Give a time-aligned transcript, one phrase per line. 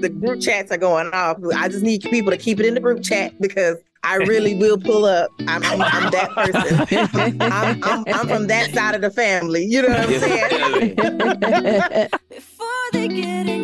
[0.00, 1.38] the group chats are going off.
[1.56, 4.78] I just need people to keep it in the group chat because I really will
[4.78, 5.30] pull up.
[5.40, 7.40] I'm, I'm, I'm that person.
[7.40, 9.64] I'm, I'm, I'm, from that side of the family.
[9.64, 10.94] You know what I'm saying?
[12.30, 13.59] Before they get in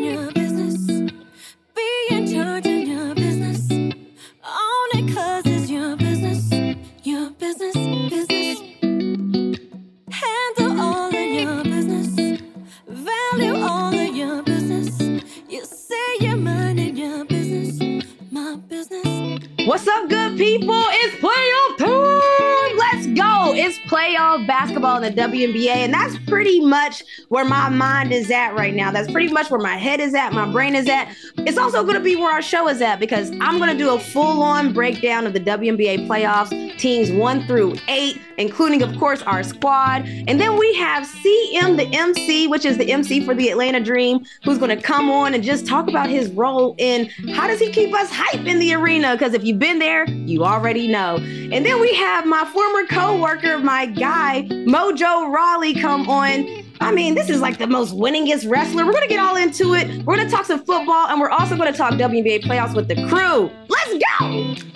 [20.58, 20.82] people?
[20.88, 22.76] It's playoff time.
[22.76, 23.54] Let's go.
[23.54, 28.54] It's playoff basketball in the WNBA, and that's pretty much where my mind is at
[28.54, 28.90] right now.
[28.90, 31.14] That's pretty much where my head is at, my brain is at.
[31.38, 33.94] It's also going to be where our show is at because I'm going to do
[33.94, 39.22] a full on breakdown of the WNBA playoffs, teams one through eight, including, of course,
[39.22, 40.06] our squad.
[40.26, 44.24] And then we have CM, the MC, which is the MC for the Atlanta Dream,
[44.44, 47.70] who's going to come on and just talk about his role in how does he
[47.70, 49.12] keep us hype in the arena?
[49.12, 51.16] Because if you've been there, you already know.
[51.16, 56.64] And then we have my former co-worker, my guy, Mojo Rawley, come on.
[56.80, 58.84] I mean, this is like the most winningest wrestler.
[58.84, 60.04] We're gonna get all into it.
[60.04, 63.50] We're gonna talk some football, and we're also gonna talk WNBA playoffs with the crew.
[63.68, 64.75] Let's go!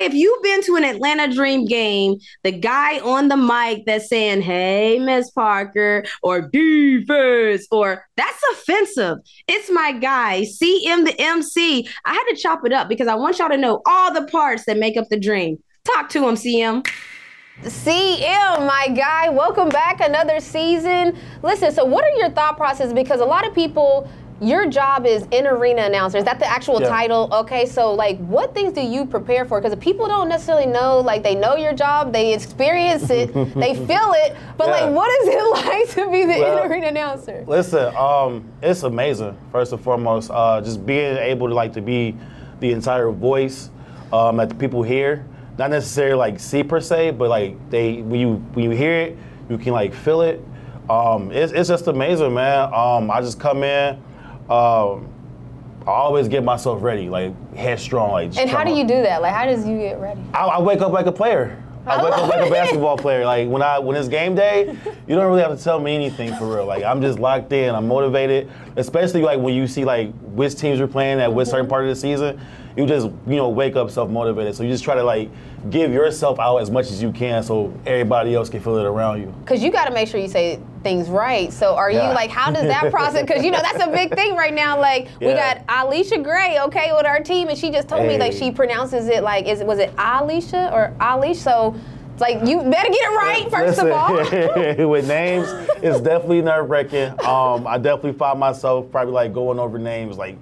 [0.00, 4.40] If you've been to an Atlanta Dream game, the guy on the mic that's saying,
[4.40, 9.18] Hey, Miss Parker, or defense, or that's offensive.
[9.46, 11.86] It's my guy, CM the MC.
[12.06, 14.64] I had to chop it up because I want y'all to know all the parts
[14.64, 15.58] that make up the dream.
[15.84, 16.86] Talk to him, CM.
[17.62, 21.14] CM, my guy, welcome back another season.
[21.42, 22.94] Listen, so what are your thought processes?
[22.94, 26.16] Because a lot of people your job is in arena announcer.
[26.16, 26.88] Is that the actual yeah.
[26.88, 27.28] title?
[27.32, 29.60] Okay, so like, what things do you prepare for?
[29.60, 34.12] Because people don't necessarily know, like, they know your job, they experience it, they feel
[34.16, 34.84] it, but yeah.
[34.84, 37.44] like, what is it like to be the well, in arena announcer?
[37.46, 39.36] Listen, um, it's amazing.
[39.52, 42.16] First and foremost, uh, just being able to like to be
[42.60, 43.70] the entire voice
[44.12, 45.26] um, that the people hear,
[45.58, 49.18] not necessarily like see per se, but like they when you when you hear it,
[49.50, 50.42] you can like feel it.
[50.88, 52.72] Um, it's, it's just amazing, man.
[52.72, 54.02] Um, I just come in
[54.50, 55.06] um,
[55.86, 58.36] I always get myself ready, like headstrong, like.
[58.36, 59.22] And how do you do that?
[59.22, 60.20] Like, how does you get ready?
[60.34, 61.62] I, I wake up like a player.
[61.86, 63.24] I wake up like a basketball player.
[63.24, 66.34] Like when I when it's game day, you don't really have to tell me anything
[66.34, 66.66] for real.
[66.66, 67.74] Like I'm just locked in.
[67.74, 68.50] I'm motivated.
[68.76, 71.90] Especially like when you see like which teams are playing at which certain part of
[71.90, 72.40] the season,
[72.80, 74.54] you just you know wake up self motivated.
[74.54, 75.28] So you just try to like
[75.68, 79.20] give yourself out as much as you can, so everybody else can feel it around
[79.20, 79.26] you.
[79.40, 81.52] Because you got to make sure you say things right.
[81.52, 82.08] So are yeah.
[82.08, 83.26] you like, how does that process?
[83.26, 84.80] Because you know that's a big thing right now.
[84.80, 85.28] Like yeah.
[85.28, 88.08] we got Allisha Gray, okay, with our team, and she just told hey.
[88.08, 91.40] me like she pronounces it like is was it Alicia or Alicia?
[91.40, 91.74] So
[92.18, 94.88] like you better get it right first Listen, of all.
[94.90, 95.48] with names,
[95.82, 97.10] it's definitely nerve wracking.
[97.26, 100.36] Um, I definitely find myself probably like going over names like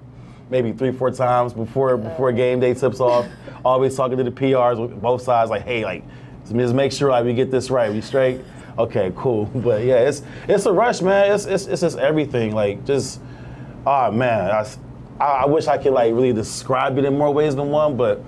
[0.49, 3.27] maybe three, four times before before game day tips off.
[3.65, 6.03] Always talking to the PRs with both sides, like, hey, like,
[6.47, 7.91] just make sure like we get this right.
[7.91, 8.41] We straight.
[8.77, 9.45] Okay, cool.
[9.55, 11.31] But yeah, it's it's a rush, man.
[11.33, 12.53] It's it's, it's just everything.
[12.53, 13.21] Like just,
[13.85, 14.65] oh man, I,
[15.23, 17.97] I wish I could like really describe it in more ways than one.
[17.97, 18.23] But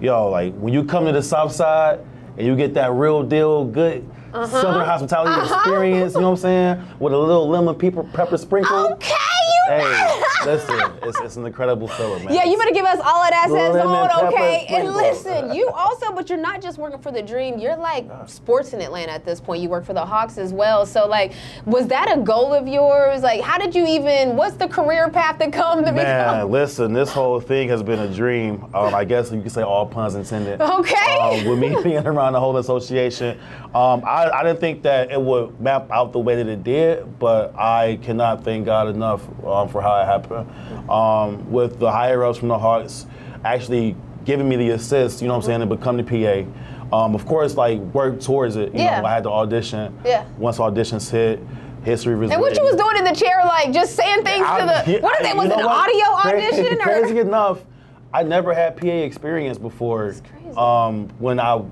[0.00, 2.00] yo, like when you come to the South Side
[2.38, 4.08] and you get that real deal, good.
[4.32, 4.46] Uh-huh.
[4.62, 5.54] Southern hospitality uh-huh.
[5.56, 6.82] experience, you know what I'm saying?
[6.98, 8.94] With a little lemon pepper, pepper sprinkle.
[8.94, 9.14] Okay,
[9.68, 12.34] hey, listen, it's, it's an incredible feeling, man.
[12.34, 14.66] Yeah, you better give us all of that on, okay?
[14.68, 17.58] And listen, you also, but you're not just working for the Dream.
[17.58, 19.62] You're like sports in Atlanta at this point.
[19.62, 20.86] You work for the Hawks as well.
[20.86, 21.32] So, like,
[21.66, 23.22] was that a goal of yours?
[23.22, 24.36] Like, how did you even?
[24.36, 26.50] What's the career path to come to man, become?
[26.50, 28.64] listen, this whole thing has been a dream.
[28.74, 30.60] Um, I guess you could say all puns intended.
[30.60, 31.18] Okay.
[31.18, 33.38] Um, with me being around the whole association,
[33.74, 37.18] um, I, I didn't think that it would map out the way that it did,
[37.18, 40.90] but I cannot thank God enough um, for how it happened.
[40.90, 43.06] Um, with the higher ups from the Hawks
[43.44, 46.96] actually giving me the assist, you know what I'm saying, to become the PA.
[46.96, 48.72] Um, of course, like work towards it.
[48.74, 49.00] You yeah.
[49.00, 49.98] know, I had to audition.
[50.04, 50.26] Yeah.
[50.36, 51.40] Once auditions hit,
[51.84, 52.30] history was.
[52.30, 55.00] And what you was doing in the chair, like just saying things I, to the.
[55.00, 55.36] What What is it?
[55.36, 56.78] Was it an audio audition?
[56.82, 57.22] Crazy or?
[57.22, 57.64] enough,
[58.12, 60.14] I never had PA experience before.
[60.56, 61.62] Um, when I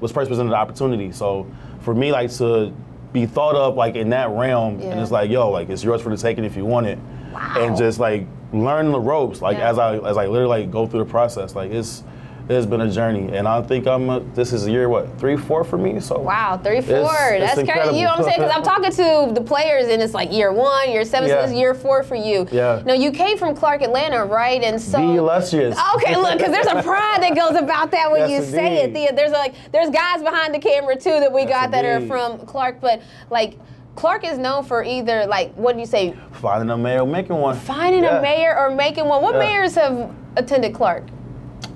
[0.00, 1.46] was first presented the opportunity, so
[1.80, 2.72] for me, like to
[3.12, 4.88] be thought of like in that realm, yeah.
[4.88, 6.98] and it's like, yo, like it's yours for the taking if you want it
[7.32, 7.54] wow.
[7.58, 9.70] and just like learn the ropes like yeah.
[9.70, 12.04] as I as I literally like, go through the process like it's
[12.48, 14.08] it's been a journey, and I think I'm.
[14.10, 16.00] A, this is year what three, four for me.
[16.00, 17.04] So wow, three, four.
[17.04, 17.98] It's, That's it's crazy.
[17.98, 18.40] You know what I'm saying?
[18.40, 21.36] Because I'm talking to the players, and it's like year one, year seven, yeah.
[21.36, 22.46] so this is year four for you.
[22.50, 22.82] Yeah.
[22.84, 24.62] Now you came from Clark Atlanta, right?
[24.62, 25.78] And so illustrious.
[25.96, 28.94] Okay, look, because there's a pride that goes about that when yes, you indeed.
[28.94, 29.16] say it.
[29.16, 31.84] There's like there's guys behind the camera too that we yes, got indeed.
[31.84, 33.58] that are from Clark, but like
[33.94, 36.14] Clark is known for either like what do you say?
[36.32, 37.56] Finding a mayor, making one.
[37.56, 38.18] Finding Yeah.
[38.18, 39.22] a mayor or making one.
[39.22, 39.40] What Yeah.
[39.40, 41.04] mayors have attended Clark?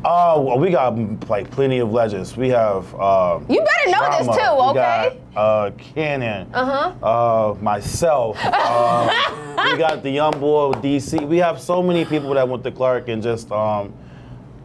[0.04, 0.96] Oh, well, we got
[1.28, 2.36] like plenty of legends.
[2.36, 2.92] We have.
[2.94, 5.18] Uh, You better know this too, We okay?
[5.34, 6.48] got, uh, Cannon.
[6.54, 6.92] Uh-huh.
[7.02, 8.36] Uh, myself.
[8.46, 9.10] um,
[9.70, 11.26] we got the young boy DC.
[11.26, 13.92] We have so many people that went to Clark and just um,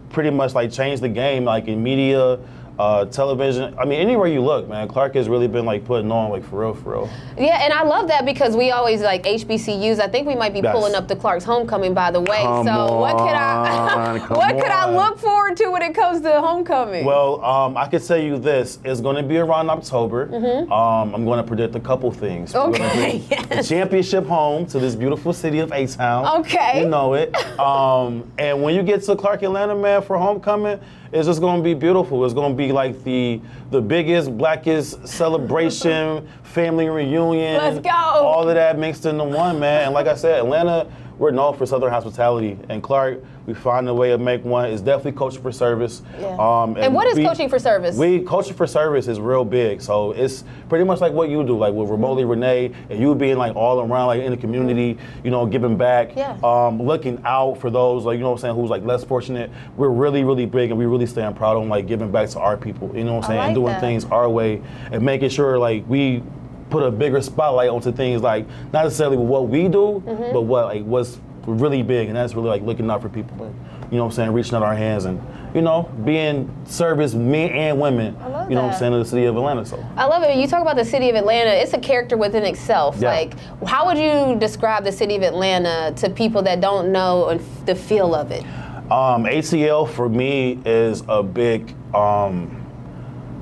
[0.10, 2.38] pretty much like changed the game, like in media,
[2.82, 3.76] uh, television.
[3.78, 6.62] I mean, anywhere you look, man, Clark has really been like putting on, like for
[6.62, 7.10] real, for real.
[7.38, 10.00] Yeah, and I love that because we always like HBCUs.
[10.00, 10.74] I think we might be Yes.
[10.76, 12.42] pulling up the Clark's homecoming, by the way.
[12.42, 15.94] Come so what could on, I come what could I look forward to when it
[15.96, 17.04] comes to homecoming?
[17.06, 20.30] Well, um, I can tell you this: it's going to be around October.
[20.72, 22.54] Um, I'm going to predict a couple things.
[22.54, 23.00] We're gonna Mm-hmm.
[23.00, 23.70] Okay, yes.
[23.70, 26.40] Championship home to this beautiful city of A Town.
[26.42, 26.82] Okay.
[26.82, 27.36] You know it.
[27.60, 30.80] Um, and when you get to Clark Atlanta, man, for homecoming,
[31.12, 32.24] it's just going to be beautiful.
[32.26, 37.58] It's going to be like the the biggest, blackest celebration, family reunion.
[37.58, 37.90] Let's go.
[37.92, 39.86] All of that mixed into one, man.
[39.86, 40.92] And like I said, Atlanta,
[41.22, 42.58] we're known for Southern hospitality.
[42.68, 44.72] And Clark, we find a way to make one.
[44.72, 46.02] It's definitely culture for service.
[46.20, 46.36] Yeah.
[46.40, 47.96] Um, and what is we- culture for service?
[47.96, 49.82] We culture for service is real big.
[49.84, 53.38] So it's pretty much like what you do, like with remotely Renee and you being
[53.38, 56.38] like all around, like in the community, you know, giving back, Yeah.
[56.44, 59.52] um, looking out for those, like you know what I'm saying, who's like less fortunate.
[59.78, 62.58] We're really, really big and we really stand proud on like giving back to our
[62.58, 62.90] people.
[62.96, 63.80] You know what I'm saying, and doing that.
[63.82, 64.60] things our way
[64.92, 66.24] and making sure like we
[66.72, 70.34] put a bigger spotlight onto things like not necessarily what we do, Mm-hmm.
[70.34, 73.44] but what like what's really big, and that's really like looking out for people.
[73.46, 73.56] and,
[73.92, 75.20] You know what I'm saying, reaching out our hands and
[75.56, 78.14] you know being service men and women.
[78.14, 78.64] You know what that.
[78.74, 79.66] I'm saying to the city of Atlanta.
[79.66, 79.84] So.
[79.98, 80.36] I love it.
[80.38, 81.50] You talk about the city of Atlanta.
[81.52, 82.98] It's a character within itself.
[83.00, 83.10] Yeah.
[83.10, 83.34] Like,
[83.68, 88.16] how would you describe the city of Atlanta to people that don't know the feel
[88.16, 88.44] of it?
[88.92, 92.66] Um, ATL for me is a big, um,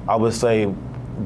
[0.07, 0.65] I would say,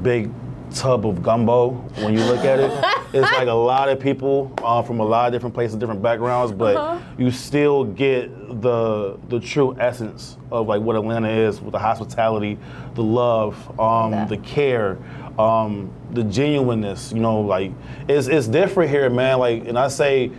[0.01, 0.31] big
[0.73, 1.69] tub of gumbo
[2.01, 2.71] when you look at it.
[3.13, 6.51] it's like a lot of people uh, from a lot of different places, different backgrounds,
[6.51, 6.99] but Uh-huh.
[7.17, 8.29] you still get
[8.61, 12.57] the the true essence of like what Atlanta is with the hospitality,
[12.95, 14.29] the love, um, that.
[14.29, 14.97] the care,
[15.39, 17.11] um, the genuineness.
[17.13, 17.71] You know, like
[18.07, 19.39] it's it's different here, man.
[19.39, 20.31] Like, and I say,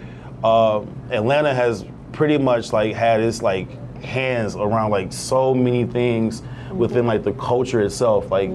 [0.42, 3.68] uh, Atlanta has pretty much like had its like
[4.02, 6.42] hands around like so many things
[6.72, 8.30] within like the culture itself.
[8.30, 8.50] Like,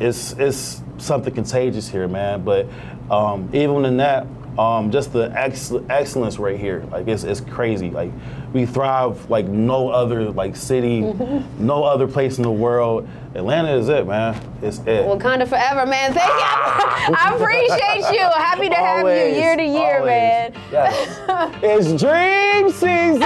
[0.00, 2.44] it's it's something contagious here, man.
[2.44, 2.66] But
[3.10, 4.26] um, even in that.
[4.58, 7.90] Um, just the ex- excellence right here, like it's, it's crazy.
[7.90, 8.10] Like
[8.52, 11.00] we thrive like no other like city,
[11.60, 13.08] no other place in the world.
[13.36, 14.34] Atlanta is it, man.
[14.60, 15.06] It's it.
[15.06, 16.12] Wakanda forever, man.
[16.12, 16.34] Thank you.
[17.16, 18.24] I appreciate you.
[18.34, 20.06] Happy to have you Always, year to year, always.
[20.08, 20.52] man.
[20.72, 21.20] Yes.
[21.62, 23.20] it's dream season.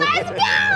[0.00, 0.69] Let's go.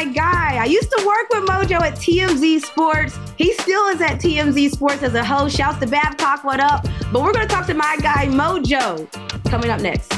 [0.00, 0.56] My guy.
[0.56, 3.18] I used to work with Mojo at TMZ Sports.
[3.36, 5.54] He still is at TMZ Sports as a host.
[5.54, 6.84] Shouts to Babcock, what up?
[7.12, 9.10] But we're going to talk to my guy, Mojo,
[9.50, 10.10] coming up next.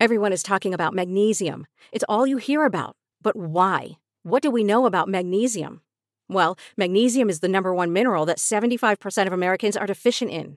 [0.00, 1.66] Everyone is talking about magnesium.
[1.92, 2.96] It's all you hear about.
[3.22, 3.98] But why?
[4.24, 5.82] What do we know about magnesium?
[6.28, 10.56] Well, magnesium is the number one mineral that 75% of Americans are deficient in.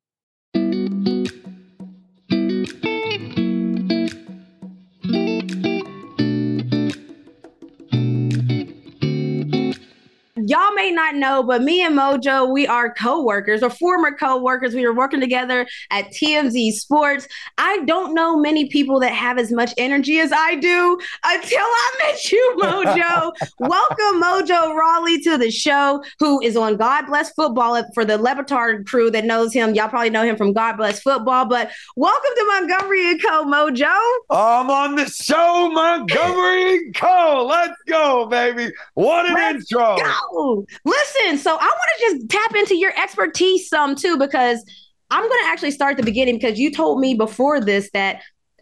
[10.51, 14.75] Y'all may not know, but me and Mojo, we are co-workers or former co-workers.
[14.75, 17.25] We were working together at TMZ Sports.
[17.57, 21.91] I don't know many people that have as much energy as I do until I
[22.03, 23.31] met you, Mojo.
[23.59, 28.35] Welcome, Mojo Rawley, to the show, who is on God Bless Football for the Le
[28.35, 29.73] Batard crew that knows him.
[29.73, 33.95] Y'all probably know him from God Bless Football, but welcome to Montgomery and Co, Mojo.
[34.29, 37.47] I'm on the show, Montgomery and Co.
[37.49, 38.73] Let's go, baby.
[38.95, 39.95] What an Let's intro.
[39.95, 40.40] Go.
[40.85, 44.63] Listen, so I want to just tap into your expertise some too, because
[45.09, 48.21] I'm going to actually start the beginning because you told me before this that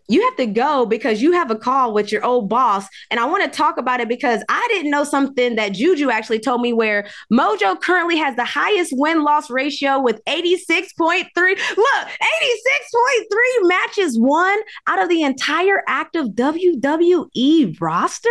[0.09, 2.87] you have to go because you have a call with your old boss.
[3.11, 6.39] And I want to talk about it because I didn't know something that Juju actually
[6.39, 11.27] told me where Mojo currently has the highest win loss ratio with 86.3.
[11.35, 14.57] Look, 86.3 matches won
[14.87, 18.29] out of the entire active WWE roster.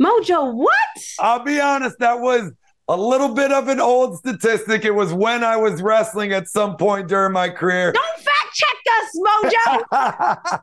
[0.00, 0.70] Mojo, what?
[1.18, 2.52] I'll be honest, that was
[2.88, 4.84] a little bit of an old statistic.
[4.84, 7.92] It was when I was wrestling at some point during my career.
[7.92, 10.60] Don't fact check us,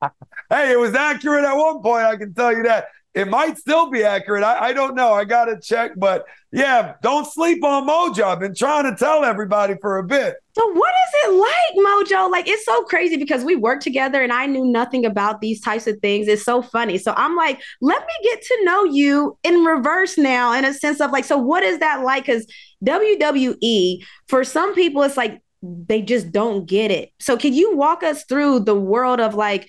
[0.00, 0.10] Mojo.
[0.50, 2.04] hey, it was accurate at one point.
[2.04, 2.86] I can tell you that.
[3.14, 4.44] It might still be accurate.
[4.44, 5.12] I, I don't know.
[5.12, 5.92] I got to check.
[5.96, 8.24] But yeah, don't sleep on Mojo.
[8.24, 10.36] I've been trying to tell everybody for a bit.
[10.58, 12.30] So, what is it like, Mojo?
[12.30, 15.86] Like, it's so crazy because we work together and I knew nothing about these types
[15.86, 16.26] of things.
[16.26, 16.98] It's so funny.
[16.98, 21.00] So, I'm like, let me get to know you in reverse now, in a sense
[21.00, 22.26] of like, so what is that like?
[22.26, 22.44] Because
[22.84, 27.12] WWE, for some people, it's like they just don't get it.
[27.20, 29.68] So, can you walk us through the world of like,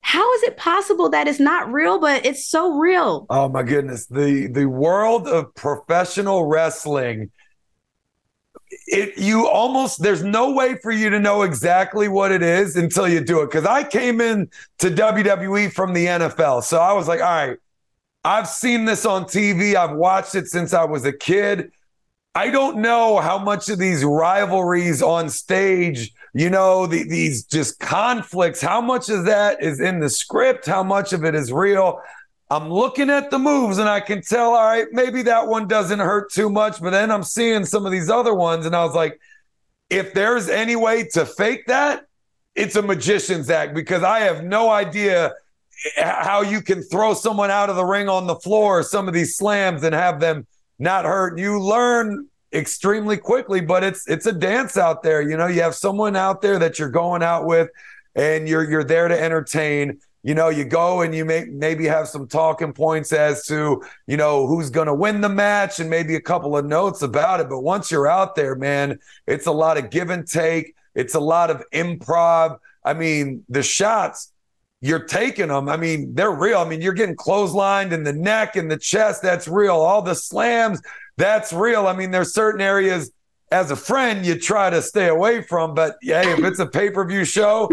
[0.00, 4.06] how is it possible that it's not real but it's so real oh my goodness
[4.06, 7.30] the the world of professional wrestling
[8.86, 13.08] it you almost there's no way for you to know exactly what it is until
[13.08, 14.48] you do it because i came in
[14.78, 17.58] to wwe from the nfl so i was like all right
[18.24, 21.70] i've seen this on tv i've watched it since i was a kid
[22.34, 27.80] i don't know how much of these rivalries on stage you know, the, these just
[27.80, 28.60] conflicts.
[28.60, 30.66] How much of that is in the script?
[30.66, 32.00] How much of it is real?
[32.50, 35.98] I'm looking at the moves and I can tell, all right, maybe that one doesn't
[35.98, 36.80] hurt too much.
[36.80, 39.20] But then I'm seeing some of these other ones and I was like,
[39.90, 42.06] if there's any way to fake that,
[42.54, 45.32] it's a magician's act because I have no idea
[45.96, 49.36] how you can throw someone out of the ring on the floor, some of these
[49.36, 50.46] slams and have them
[50.78, 51.38] not hurt.
[51.38, 55.22] You learn extremely quickly, but it's it's a dance out there.
[55.22, 57.70] You know, you have someone out there that you're going out with
[58.14, 60.00] and you're you're there to entertain.
[60.22, 64.16] You know, you go and you may maybe have some talking points as to, you
[64.16, 67.48] know, who's going to win the match and maybe a couple of notes about it,
[67.48, 70.74] but once you're out there, man, it's a lot of give and take.
[70.94, 72.58] It's a lot of improv.
[72.84, 74.32] I mean, the shots
[74.80, 75.68] you're taking them.
[75.68, 76.58] I mean, they're real.
[76.58, 79.22] I mean, you're getting clotheslined in the neck and the chest.
[79.22, 79.74] That's real.
[79.74, 80.80] All the slams,
[81.16, 81.86] that's real.
[81.86, 83.10] I mean, there's certain areas
[83.50, 86.90] as a friend you try to stay away from, but hey, if it's a pay
[86.90, 87.68] per view show,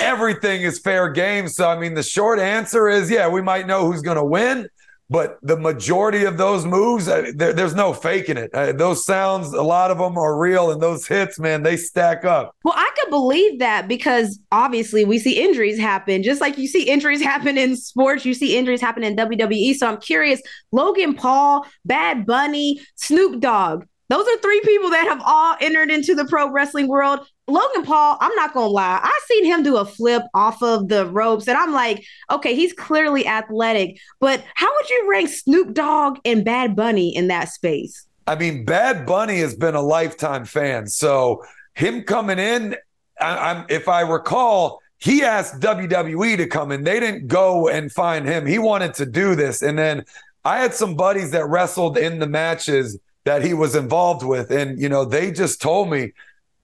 [0.00, 1.48] everything is fair game.
[1.48, 4.68] So, I mean, the short answer is yeah, we might know who's going to win,
[5.10, 8.52] but the majority of those moves, there, there's no faking it.
[8.54, 12.24] Uh, those sounds, a lot of them are real, and those hits, man, they stack
[12.24, 12.54] up.
[12.64, 16.88] Well, I could believe that because obviously we see injuries happen, just like you see
[16.88, 19.74] injuries happen in sports, you see injuries happen in WWE.
[19.74, 20.40] So I'm curious,
[20.72, 23.84] Logan Paul, Bad Bunny, Snoop Dogg.
[24.14, 27.26] Those are three people that have all entered into the pro wrestling world.
[27.48, 31.06] Logan Paul, I'm not gonna lie, I seen him do a flip off of the
[31.06, 36.20] ropes, and I'm like, okay, he's clearly athletic, but how would you rank Snoop Dogg
[36.24, 38.06] and Bad Bunny in that space?
[38.28, 41.42] I mean, Bad Bunny has been a lifetime fan, so
[41.74, 42.76] him coming in,
[43.20, 46.84] I, am if I recall, he asked WWE to come in.
[46.84, 48.46] They didn't go and find him.
[48.46, 50.04] He wanted to do this, and then
[50.44, 54.78] I had some buddies that wrestled in the matches that he was involved with, and
[54.80, 56.12] you know, they just told me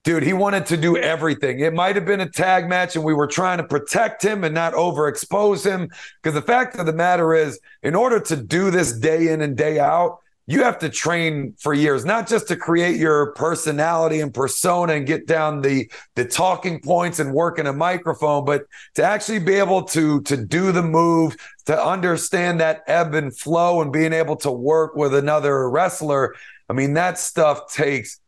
[0.02, 1.60] Dude, he wanted to do everything.
[1.60, 4.54] It might have been a tag match, and we were trying to protect him and
[4.54, 5.90] not overexpose him.
[6.22, 9.58] Because the fact of the matter is, in order to do this day in and
[9.58, 14.34] day out, you have to train for years, not just to create your personality and
[14.34, 18.64] persona and get down the the talking points and work in a microphone, but
[18.94, 23.80] to actually be able to to do the move, to understand that ebb and flow,
[23.80, 26.34] and being able to work with another wrestler.
[26.68, 28.20] I mean, that stuff takes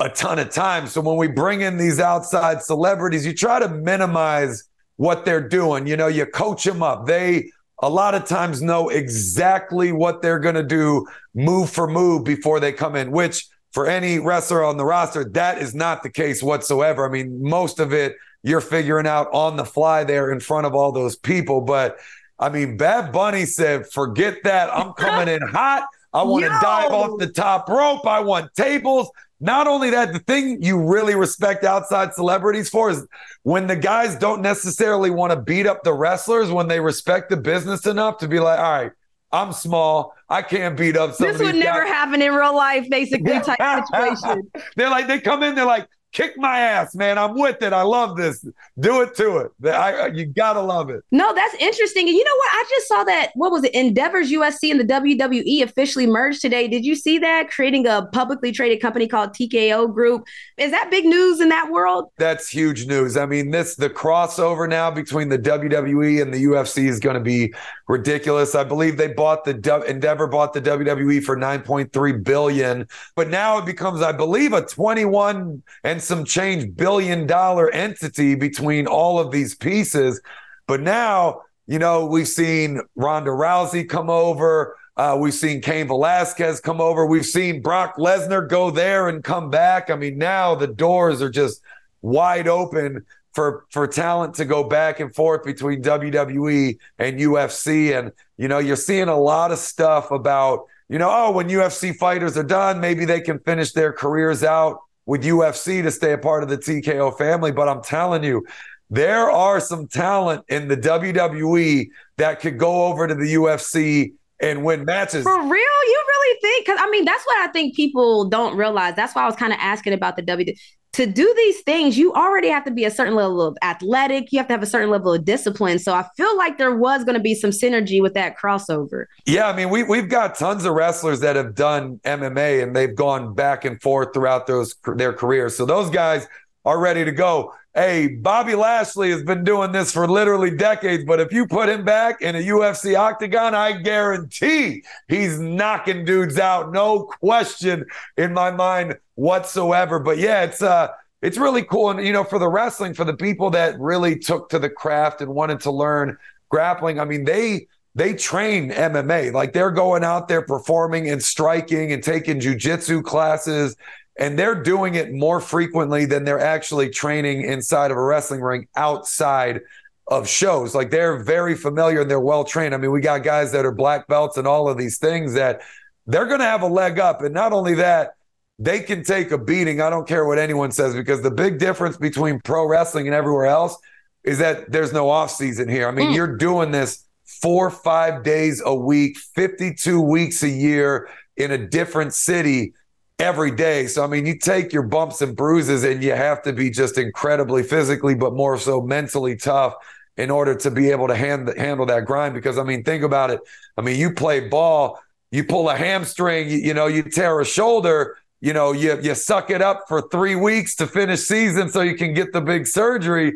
[0.00, 0.86] a ton of time.
[0.86, 4.64] So when we bring in these outside celebrities, you try to minimize
[4.96, 5.86] what they're doing.
[5.86, 7.06] You know, you coach them up.
[7.06, 7.50] They
[7.80, 12.60] a lot of times know exactly what they're going to do move for move before
[12.60, 16.42] they come in, which for any wrestler on the roster, that is not the case
[16.42, 17.04] whatsoever.
[17.06, 18.14] I mean, most of it
[18.44, 21.62] you're figuring out on the fly there in front of all those people.
[21.62, 21.98] But
[22.38, 24.72] I mean, Bad Bunny said, forget that.
[24.72, 25.88] I'm coming in hot.
[26.12, 28.06] I want to dive off the top rope.
[28.06, 29.10] I want tables.
[29.40, 33.06] Not only that, the thing you really respect outside celebrities for is
[33.42, 37.36] when the guys don't necessarily want to beat up the wrestlers, when they respect the
[37.36, 38.92] business enough to be like, all right,
[39.32, 40.14] I'm small.
[40.28, 41.16] I can't beat up.
[41.16, 41.88] This would never guys.
[41.88, 43.58] happen in real life, basically type
[43.92, 44.50] situation.
[44.76, 47.18] they're like, they come in, they're like, kick my ass, man.
[47.18, 47.72] I'm with it.
[47.72, 48.46] I love this.
[48.78, 49.68] Do it to it.
[49.68, 51.04] I, you gotta love it.
[51.10, 52.08] No, that's interesting.
[52.08, 52.48] And you know what?
[52.52, 53.32] I just saw that.
[53.34, 53.74] What was it?
[53.74, 56.68] Endeavor's UFC and the WWE officially merged today.
[56.68, 57.50] Did you see that?
[57.50, 60.24] Creating a publicly traded company called TKO Group.
[60.56, 62.10] Is that big news in that world?
[62.16, 63.16] That's huge news.
[63.16, 67.20] I mean, this the crossover now between the WWE and the UFC is going to
[67.20, 67.52] be
[67.88, 68.54] ridiculous.
[68.54, 73.66] I believe they bought the Endeavor bought the WWE for 9.3 billion, but now it
[73.66, 79.54] becomes, I believe, a 21 and some change billion dollar entity between all of these
[79.54, 80.20] pieces.
[80.66, 84.76] But now, you know, we've seen Ronda Rousey come over.
[84.96, 87.04] Uh, we've seen Cain Velasquez come over.
[87.04, 89.90] We've seen Brock Lesnar go there and come back.
[89.90, 91.60] I mean, now the doors are just
[92.02, 97.98] wide open for for talent to go back and forth between WWE and UFC.
[97.98, 101.96] And you know, you're seeing a lot of stuff about you know, oh, when UFC
[101.96, 106.18] fighters are done, maybe they can finish their careers out with UFC to stay a
[106.18, 107.52] part of the TKO family.
[107.52, 108.46] But I'm telling you,
[108.90, 114.64] there are some talent in the WWE that could go over to the UFC and
[114.64, 115.24] win matches.
[115.24, 115.50] For real?
[115.50, 116.66] You really think?
[116.66, 118.94] Because I mean, that's what I think people don't realize.
[118.96, 120.56] That's why I was kind of asking about the WWE
[120.94, 124.30] to do these things, you already have to be a certain level of athletic.
[124.30, 125.80] You have to have a certain level of discipline.
[125.80, 129.06] So I feel like there was going to be some synergy with that crossover.
[129.26, 132.94] Yeah, I mean, we we've got tons of wrestlers that have done MMA and they've
[132.94, 135.56] gone back and forth throughout those their careers.
[135.56, 136.28] So those guys
[136.64, 137.52] are ready to go.
[137.76, 141.84] Hey, Bobby Lashley has been doing this for literally decades, but if you put him
[141.84, 146.70] back in a UFC octagon, I guarantee he's knocking dudes out.
[146.70, 147.84] No question
[148.16, 149.98] in my mind whatsoever.
[149.98, 150.88] But yeah, it's uh
[151.20, 151.90] it's really cool.
[151.90, 155.20] And you know, for the wrestling, for the people that really took to the craft
[155.20, 156.16] and wanted to learn
[156.50, 157.66] grappling, I mean, they
[157.96, 159.32] they train MMA.
[159.32, 163.74] Like they're going out there performing and striking and taking jujitsu classes
[164.16, 168.68] and they're doing it more frequently than they're actually training inside of a wrestling ring
[168.76, 169.60] outside
[170.06, 170.74] of shows.
[170.74, 172.74] Like they're very familiar and they're well trained.
[172.74, 175.62] I mean, we got guys that are black belts and all of these things that
[176.06, 177.22] they're going to have a leg up.
[177.22, 178.14] And not only that,
[178.58, 179.80] they can take a beating.
[179.80, 183.46] I don't care what anyone says because the big difference between pro wrestling and everywhere
[183.46, 183.76] else
[184.22, 185.88] is that there's no off season here.
[185.88, 186.14] I mean, mm.
[186.14, 192.14] you're doing this four, five days a week, 52 weeks a year in a different
[192.14, 192.74] city
[193.18, 193.86] every day.
[193.86, 196.98] So, I mean, you take your bumps and bruises and you have to be just
[196.98, 199.74] incredibly physically, but more so mentally tough
[200.16, 202.34] in order to be able to hand, handle that grind.
[202.34, 203.40] Because, I mean, think about it.
[203.76, 205.00] I mean, you play ball,
[205.30, 208.16] you pull a hamstring, you, you know, you tear a shoulder.
[208.40, 211.96] You know, you you suck it up for three weeks to finish season so you
[211.96, 213.32] can get the big surgery.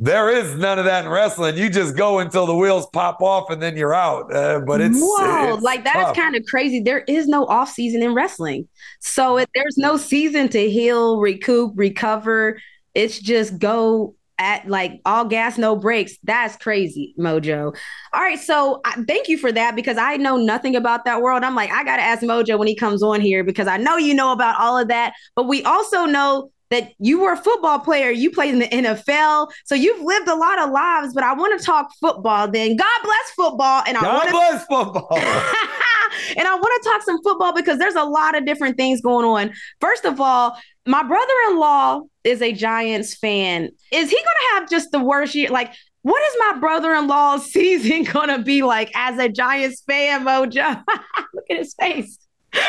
[0.00, 1.56] There is none of that in wrestling.
[1.56, 4.32] You just go until the wheels pop off and then you're out.
[4.32, 6.80] Uh, but it's whoa, it's like that's kind of crazy.
[6.80, 8.68] There is no off season in wrestling,
[9.00, 12.60] so it, there's no season to heal, recoup, recover.
[12.94, 16.16] It's just go at like all gas, no brakes.
[16.22, 17.76] That's crazy, Mojo.
[18.12, 21.42] All right, so I, thank you for that because I know nothing about that world.
[21.42, 24.14] I'm like, I gotta ask Mojo when he comes on here because I know you
[24.14, 25.14] know about all of that.
[25.34, 29.50] But we also know that you were a football player, you played in the NFL,
[29.64, 31.14] so you've lived a lot of lives.
[31.14, 32.48] But I want to talk football.
[32.48, 35.08] Then God bless football, and I God wanna, bless football.
[36.36, 39.24] and I want to talk some football because there's a lot of different things going
[39.24, 39.52] on.
[39.80, 43.70] First of all, my brother-in-law is a Giants fan.
[43.92, 45.50] Is he going to have just the worst year?
[45.50, 50.82] Like, what is my brother-in-law's season going to be like as a Giants fan, Mojo?
[51.34, 52.18] Look at his face.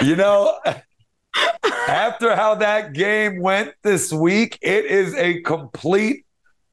[0.02, 0.60] You know.
[1.88, 6.26] After how that game went this week, it is a complete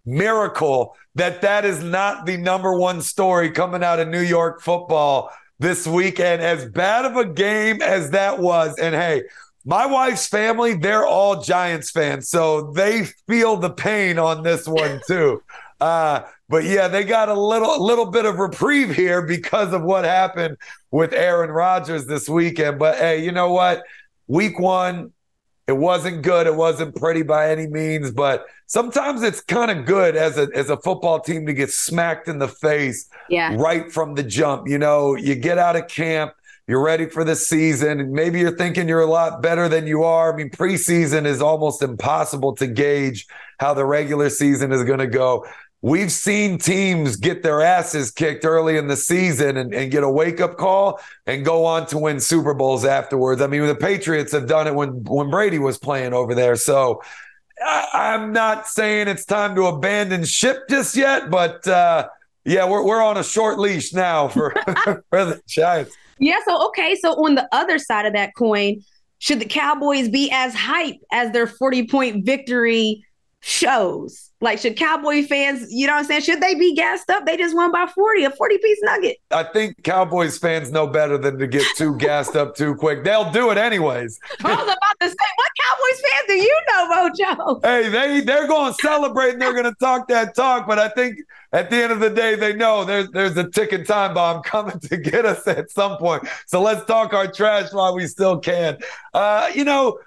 [0.04, 5.30] miracle that that is not the number one story coming out of New York football
[5.58, 6.42] this weekend.
[6.42, 9.22] As bad of a game as that was, and hey,
[9.64, 15.00] my wife's family, they're all Giants fans, so they feel the pain on this one
[15.08, 15.42] too.
[15.80, 20.04] Uh, but yeah, they got a little little bit of reprieve here because of what
[20.04, 20.56] happened
[20.90, 22.78] with Aaron Rodgers this weekend.
[22.78, 23.82] But hey, you know what?
[24.28, 25.12] Week one,
[25.66, 26.46] it wasn't good.
[26.46, 30.70] It wasn't pretty by any means, but sometimes it's kind of good as a as
[30.70, 33.54] a football team to get smacked in the face yeah.
[33.58, 34.68] right from the jump.
[34.68, 36.34] You know, you get out of camp,
[36.68, 40.04] you're ready for the season, and maybe you're thinking you're a lot better than you
[40.04, 40.32] are.
[40.32, 43.26] I mean, preseason is almost impossible to gauge
[43.58, 45.46] how the regular season is going to go.
[45.82, 50.10] We've seen teams get their asses kicked early in the season and, and, get a
[50.10, 53.40] wake up call and go on to win Super Bowls afterwards.
[53.40, 56.56] I mean, the Patriots have done it when when Brady was playing over there.
[56.56, 57.02] So
[57.64, 62.08] I, am not saying it's time to abandon ship just yet, but uh,
[62.44, 64.54] yeah, we're we're on a short leash now for
[65.10, 65.96] for the Giants.
[66.18, 66.38] Yeah.
[66.46, 66.94] So okay.
[66.96, 68.82] So on the other side of that coin,
[69.18, 73.04] should the Cowboys be as hype as their 40 point victory
[73.40, 74.25] shows?
[74.40, 76.20] Like, should Cowboy fans, you know what I'm saying?
[76.22, 77.24] Should they be gassed up?
[77.24, 79.16] They just won by 40, a 40 piece nugget.
[79.30, 83.02] I think Cowboys fans know better than to get too gassed up too quick.
[83.02, 84.20] They'll do it anyways.
[84.44, 87.64] I was about to say, what Cowboys fans do you know, Mojo?
[87.64, 90.66] Hey, they, they're going to celebrate and they're going to talk that talk.
[90.66, 91.18] But I think
[91.52, 94.78] at the end of the day, they know there's, there's a ticking time bomb coming
[94.80, 96.28] to get us at some point.
[96.46, 98.76] So let's talk our trash while we still can.
[99.14, 99.98] Uh, you know,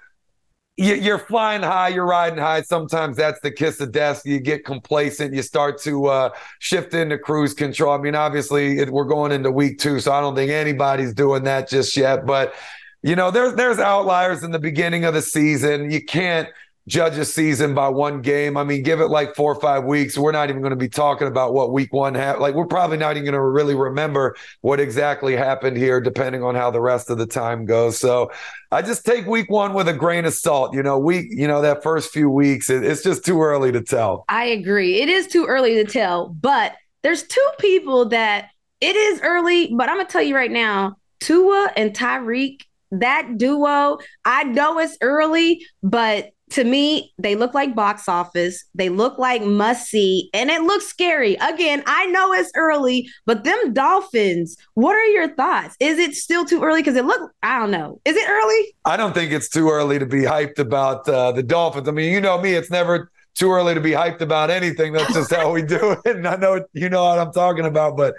[0.76, 2.62] you're flying high, you're riding high.
[2.62, 4.22] Sometimes that's the kiss of death.
[4.24, 7.92] You get complacent, you start to uh, shift into cruise control.
[7.92, 11.44] I mean, obviously, it, we're going into week two, so I don't think anybody's doing
[11.44, 12.24] that just yet.
[12.24, 12.54] But
[13.02, 15.90] you know, there's there's outliers in the beginning of the season.
[15.90, 16.48] You can't
[16.88, 18.56] judge a season by one game.
[18.56, 20.18] I mean, give it like four or five weeks.
[20.18, 22.42] We're not even going to be talking about what week one happened.
[22.42, 26.54] Like, we're probably not even going to really remember what exactly happened here, depending on
[26.54, 27.98] how the rest of the time goes.
[27.98, 28.30] So
[28.72, 30.74] I just take week one with a grain of salt.
[30.74, 33.82] You know, week, you know, that first few weeks, it, it's just too early to
[33.82, 34.24] tell.
[34.28, 35.00] I agree.
[35.00, 39.88] It is too early to tell, but there's two people that it is early, but
[39.88, 42.62] I'm going to tell you right now, Tua and Tyreek,
[42.92, 48.64] that duo, I know it's early, but to me, they look like box office.
[48.74, 51.34] They look like must see, and it looks scary.
[51.36, 55.76] Again, I know it's early, but them Dolphins, what are your thoughts?
[55.80, 56.80] Is it still too early?
[56.80, 58.00] Because it look, I don't know.
[58.04, 58.74] Is it early?
[58.84, 61.88] I don't think it's too early to be hyped about uh, the Dolphins.
[61.88, 64.92] I mean, you know me, it's never too early to be hyped about anything.
[64.92, 66.16] That's just how we do it.
[66.16, 68.14] And I know you know what I'm talking about, but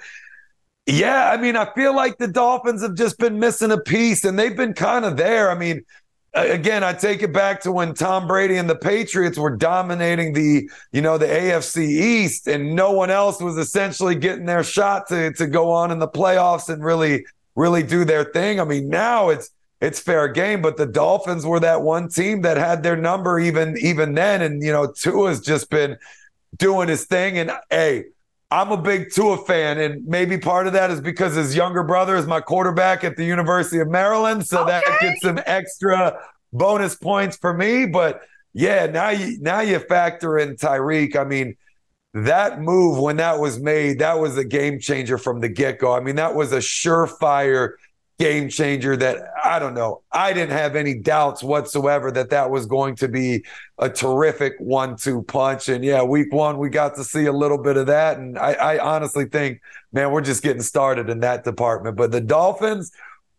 [0.87, 4.37] yeah, I mean, I feel like the Dolphins have just been missing a piece and
[4.37, 5.51] they've been kind of there.
[5.51, 5.85] I mean,
[6.33, 10.69] again, I take it back to when Tom Brady and the Patriots were dominating the,
[10.91, 15.33] you know, the AFC East, and no one else was essentially getting their shot to
[15.33, 18.59] to go on in the playoffs and really, really do their thing.
[18.59, 22.57] I mean, now it's it's fair game, but the Dolphins were that one team that
[22.57, 25.97] had their number even even then, and you know, Tua's just been
[26.57, 28.05] doing his thing, and hey.
[28.51, 32.17] I'm a big Tua fan, and maybe part of that is because his younger brother
[32.17, 34.71] is my quarterback at the University of Maryland, so okay.
[34.71, 36.19] that gets some extra
[36.51, 37.85] bonus points for me.
[37.85, 38.21] But
[38.53, 41.15] yeah, now you now you factor in Tyreek.
[41.15, 41.55] I mean,
[42.13, 45.93] that move when that was made, that was a game changer from the get go.
[45.93, 47.75] I mean, that was a surefire
[48.21, 50.03] game changer that I don't know.
[50.11, 53.43] I didn't have any doubts whatsoever that that was going to be
[53.79, 55.69] a terrific one two punch.
[55.69, 58.19] And yeah, week one, we got to see a little bit of that.
[58.19, 59.59] And I, I honestly think,
[59.91, 61.97] man, we're just getting started in that department.
[61.97, 62.91] But the Dolphins,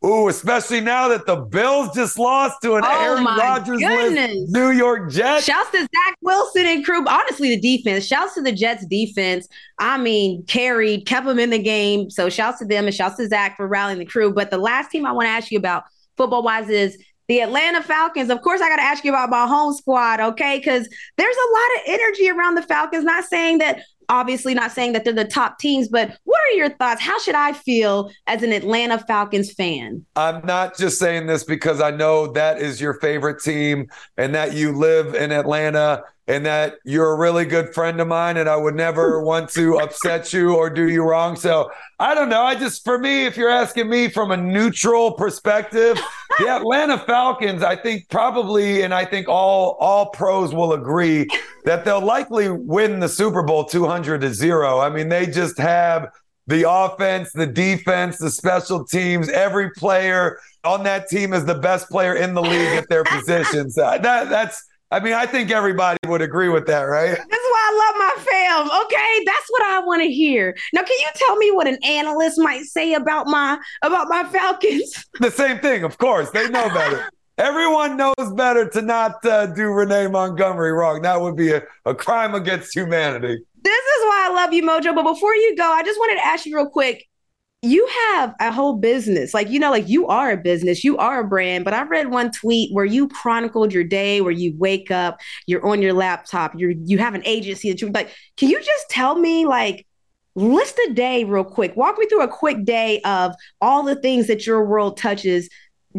[0.05, 5.11] Ooh, especially now that the Bills just lost to an oh Aaron Rodgers New York
[5.13, 5.45] Jets.
[5.45, 7.07] Shouts to Zach Wilson and crew.
[7.07, 8.05] Honestly, the defense.
[8.05, 9.47] Shouts to the Jets defense.
[9.79, 12.11] I mean, carried, kept them in the game.
[12.11, 14.33] So shouts to them and shouts to Zach for rallying the crew.
[14.33, 15.85] But the last team I want to ask you about
[16.17, 18.29] football wise is the Atlanta Falcons.
[18.29, 20.59] Of course, I got to ask you about my home squad, okay?
[20.59, 23.05] Because there's a lot of energy around the Falcons.
[23.05, 23.83] Not saying that
[24.13, 27.01] obviously not saying that they're the top teams, but what are your thoughts?
[27.01, 30.05] How should I feel as an Atlanta Falcons fan?
[30.15, 34.53] I'm not just saying this because I know that is your favorite team and that
[34.53, 38.57] you live in Atlanta and that you're a really good friend of mine and I
[38.57, 41.37] would never want to upset you or do you wrong.
[41.37, 42.43] So I don't know.
[42.43, 46.01] I just, for me, if you're asking me from a neutral perspective,
[46.39, 51.29] the Atlanta Falcons, I think probably, and I think all all pros will agree
[51.65, 54.79] that they'll likely win the Super Bowl 200 to zero.
[54.79, 56.09] I mean, they just have
[56.47, 61.89] the offense, the defense, the special teams, every player on that team is the best
[61.89, 63.79] player in the league at their positions.
[63.79, 67.09] Uh, that that's I mean, I think everybody would agree with that, right?
[67.09, 68.85] This is why I love my fam.
[68.85, 70.55] Okay, that's what I want to hear.
[70.75, 75.07] Now, can you tell me what an analyst might say about my about my Falcons?
[75.21, 76.31] The same thing, of course.
[76.31, 77.09] They know better.
[77.39, 81.01] Everyone knows better to not uh, do Renee Montgomery wrong.
[81.03, 83.39] That would be a, a crime against humanity.
[83.63, 84.95] This is why I love you, Mojo.
[84.95, 87.07] But before you go, I just wanted to ask you real quick
[87.63, 89.33] you have a whole business.
[89.33, 91.65] Like, you know, like you are a business, you are a brand.
[91.65, 95.65] But I read one tweet where you chronicled your day where you wake up, you're
[95.65, 98.13] on your laptop, you're you have an agency that you like.
[98.37, 99.87] Can you just tell me like
[100.35, 101.77] list a day real quick?
[101.77, 105.49] Walk me through a quick day of all the things that your world touches,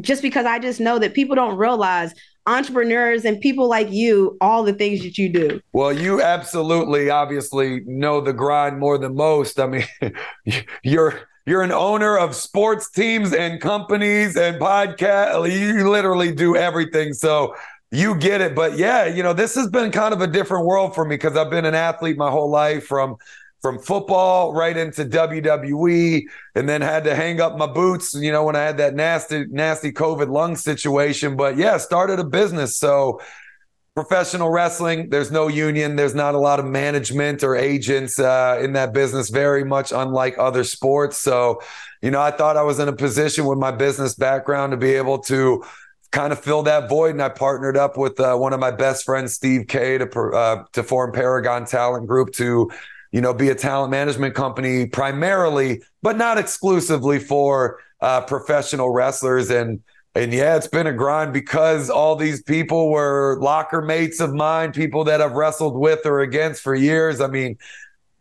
[0.02, 2.14] just because I just know that people don't realize
[2.46, 5.62] entrepreneurs and people like you all the things that you do.
[5.72, 9.62] Well, you absolutely, obviously, know the grind more than most.
[9.62, 9.86] I mean,
[10.84, 15.52] you're you're an owner of sports teams and companies and podcast.
[15.52, 17.14] You literally do everything.
[17.14, 17.56] So
[17.92, 18.56] you get it.
[18.56, 21.36] But yeah, you know, this has been kind of a different world for me because
[21.38, 23.18] I've been an athlete my whole life from
[23.62, 28.44] from football right into WWE and then had to hang up my boots, you know,
[28.44, 31.38] when I had that nasty, nasty COVID lung situation.
[31.38, 32.76] But yeah, started a business.
[32.76, 33.22] So
[33.96, 38.74] professional wrestling, there's no union, there's not a lot of management or agents uh, in
[38.74, 41.18] that business, very much unlike other sports.
[41.18, 41.62] So,
[42.02, 44.94] you know, I thought I was in a position with my business background to be
[44.94, 45.64] able to
[46.12, 47.12] kind of fill that void.
[47.12, 50.64] And I partnered up with uh, one of my best friends, Steve K, to uh,
[50.74, 52.72] to form Paragon Talent Group to
[53.14, 59.52] you know, be a talent management company primarily, but not exclusively for uh, professional wrestlers.
[59.52, 59.82] And
[60.16, 64.72] and yeah, it's been a grind because all these people were locker mates of mine,
[64.72, 67.20] people that I've wrestled with or against for years.
[67.20, 67.58] I mean,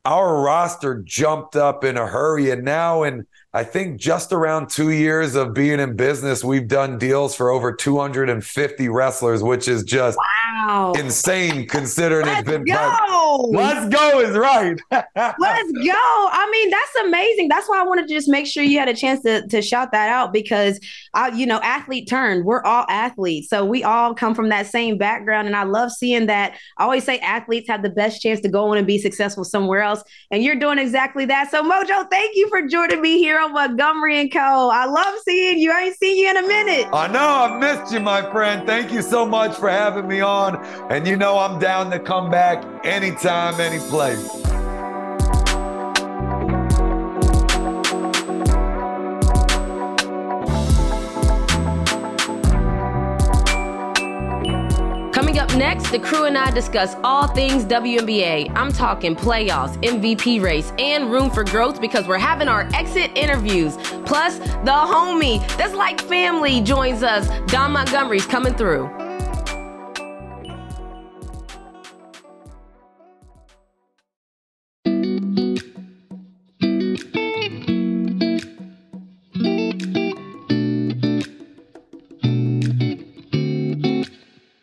[0.04, 4.92] our roster jumped up in a hurry, and now in I think just around two
[4.92, 10.16] years of being in business, we've done deals for over 250 wrestlers, which is just
[10.66, 10.94] wow.
[10.96, 12.64] insane considering Let's it's been.
[12.64, 13.50] Go.
[13.52, 14.80] Let's go is right.
[14.90, 15.92] Let's go.
[15.92, 17.48] I mean, that's amazing.
[17.48, 19.92] That's why I wanted to just make sure you had a chance to, to shout
[19.92, 20.80] that out because,
[21.12, 22.46] I, you know, athlete turned.
[22.46, 23.50] We're all athletes.
[23.50, 25.46] So we all come from that same background.
[25.46, 26.56] And I love seeing that.
[26.78, 29.82] I always say athletes have the best chance to go on and be successful somewhere
[29.82, 30.02] else.
[30.30, 31.50] And you're doing exactly that.
[31.50, 34.70] So, Mojo, thank you for joining me here Montgomery and Co.
[34.72, 35.72] I love seeing you.
[35.72, 36.88] I ain't seen you in a minute.
[36.92, 37.18] I know.
[37.18, 38.66] I missed you, my friend.
[38.66, 40.56] Thank you so much for having me on.
[40.90, 44.41] And you know I'm down to come back anytime, any place.
[55.56, 58.50] Next, the crew and I discuss all things WNBA.
[58.54, 63.76] I'm talking playoffs, MVP race, and room for growth because we're having our exit interviews.
[64.06, 67.28] Plus, the homie that's like family joins us.
[67.50, 69.01] Dawn Montgomery's coming through.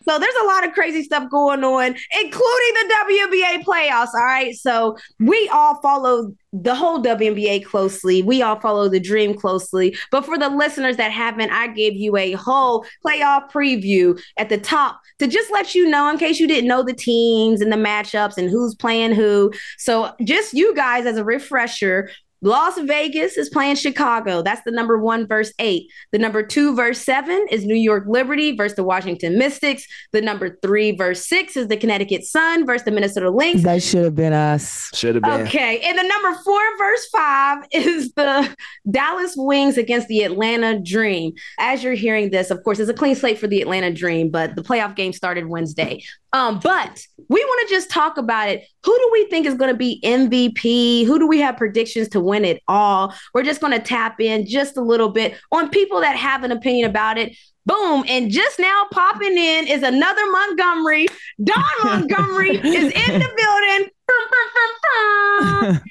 [0.10, 4.16] So there's a lot of crazy stuff going on, including the WNBA playoffs.
[4.16, 4.56] All right.
[4.56, 8.24] So we all follow the whole WNBA closely.
[8.24, 9.96] We all follow the dream closely.
[10.10, 14.58] But for the listeners that haven't, I gave you a whole playoff preview at the
[14.58, 17.78] top to just let you know in case you didn't know the teams and the
[17.78, 19.54] matchups and who's playing who.
[19.78, 22.10] So just you guys as a refresher,
[22.42, 24.42] Las Vegas is playing Chicago.
[24.42, 25.92] That's the number one verse eight.
[26.12, 29.86] The number two verse seven is New York Liberty versus the Washington Mystics.
[30.14, 33.64] The number three verse six is the Connecticut Sun versus the Minnesota Lynx.
[33.64, 34.90] That should have been us.
[34.94, 35.48] Should have been.
[35.48, 35.82] Okay.
[35.82, 38.56] And the number four verse five is the
[38.90, 41.34] Dallas Wings against the Atlanta Dream.
[41.58, 44.56] As you're hearing this, of course, it's a clean slate for the Atlanta Dream, but
[44.56, 46.02] the playoff game started Wednesday.
[46.32, 48.66] Um, but we want to just talk about it.
[48.86, 51.06] Who do we think is going to be MVP?
[51.06, 53.14] Who do we have predictions to win it all?
[53.34, 56.52] We're just going to tap in just a little bit on people that have an
[56.52, 57.36] opinion about it.
[57.66, 58.04] Boom.
[58.08, 61.08] And just now popping in is another Montgomery.
[61.44, 63.90] Don Montgomery is in the building.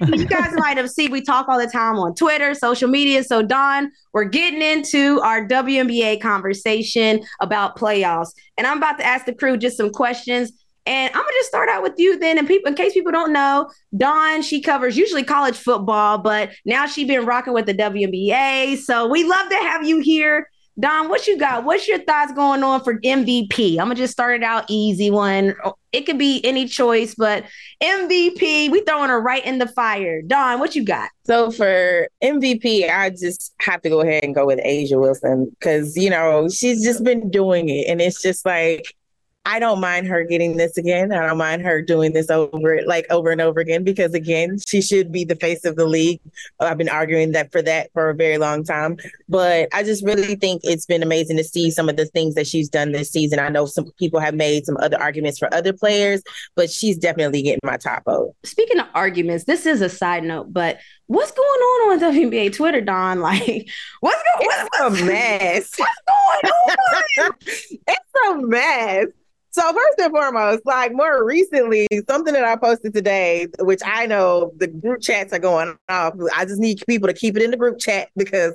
[0.07, 3.23] You guys might have seen we talk all the time on Twitter, social media.
[3.25, 8.31] So, Dawn, we're getting into our WNBA conversation about playoffs.
[8.57, 10.53] And I'm about to ask the crew just some questions.
[10.87, 12.39] And I'm gonna just start out with you then.
[12.39, 16.87] And people, in case people don't know, Dawn, she covers usually college football, but now
[16.87, 18.79] she's been rocking with the WNBA.
[18.79, 20.49] So we love to have you here
[20.81, 21.65] Dawn, what you got?
[21.65, 23.73] What's your thoughts going on for MVP?
[23.73, 25.55] I'm gonna just start it out easy one.
[25.91, 27.45] It could be any choice, but
[27.83, 30.23] MVP, we throwing her right in the fire.
[30.23, 31.11] Dawn, what you got?
[31.25, 35.97] So for MVP, I just have to go ahead and go with A'ja Wilson because
[35.97, 38.95] you know she's just been doing it, and it's just like
[39.49, 41.11] I don't mind her getting this again.
[41.11, 44.83] I don't mind her doing this over like over and over again because again, she
[44.83, 46.21] should be the face of the league.
[46.61, 48.99] I've been arguing that for that for a very long time.
[49.27, 52.47] But I just really think it's been amazing to see some of the things that
[52.47, 53.39] she's done this season.
[53.39, 56.23] I know some people have made some other arguments for other players,
[56.55, 58.35] but she's definitely getting my top vote.
[58.45, 62.83] Speaking of arguments, this is a side note, but what's going on on WNBA Twitter,
[62.83, 63.21] Dawn?
[63.29, 63.69] Like,
[64.01, 64.49] what's going?
[64.51, 65.73] It's what's, a mess.
[65.77, 67.31] What's going on?
[67.87, 69.07] it's a mess.
[69.59, 74.53] So first and foremost, like more recently, something that I posted today, which I know
[74.57, 76.15] the group chats are going off.
[76.37, 78.53] I just need people to keep it in the group chat because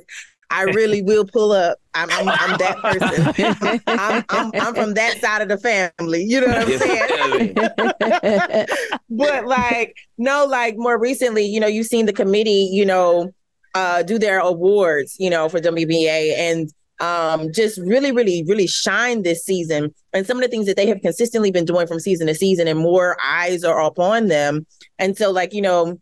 [0.50, 1.78] I really will pull up.
[1.94, 3.82] I'm, I'm, I'm that person.
[3.86, 6.24] I'm, I'm, I'm, from that side of the family.
[6.24, 8.68] You know what I'm saying?
[9.10, 13.34] but like, no, like more recently, you know, you've seen the committee, you know,
[13.76, 19.24] uh, do their awards, you know, for WBA and um, just really, really, really shine
[19.24, 19.94] this season.
[20.14, 22.68] And some of the things that they have consistently been doing from season to season,
[22.68, 24.66] and more eyes are upon them.
[25.00, 26.00] And so, like, you know,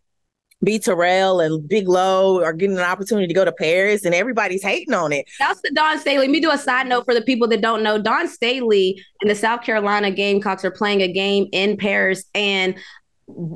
[0.64, 4.62] B Terrell and Big Low are getting an opportunity to go to Paris, and everybody's
[4.62, 5.26] hating on it.
[5.40, 6.28] That's the Dawn Staley.
[6.28, 8.00] Let me do a side note for the people that don't know.
[8.00, 12.76] Dawn Staley and the South Carolina Gamecocks are playing a game in Paris and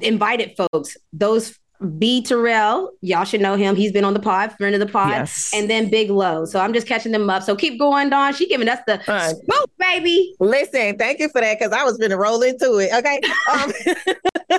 [0.01, 0.97] invited folks.
[1.13, 1.59] Those
[1.97, 3.75] B Terrell, y'all should know him.
[3.75, 5.51] He's been on the pod, friend of the pod, yes.
[5.53, 6.45] and then Big Low.
[6.45, 7.43] So I'm just catching them up.
[7.43, 8.33] So keep going, Dawn.
[8.33, 10.33] She giving us the uh, scoop, baby.
[10.39, 12.91] Listen, thank you for that because I was gonna roll into it.
[12.93, 13.73] Okay, um,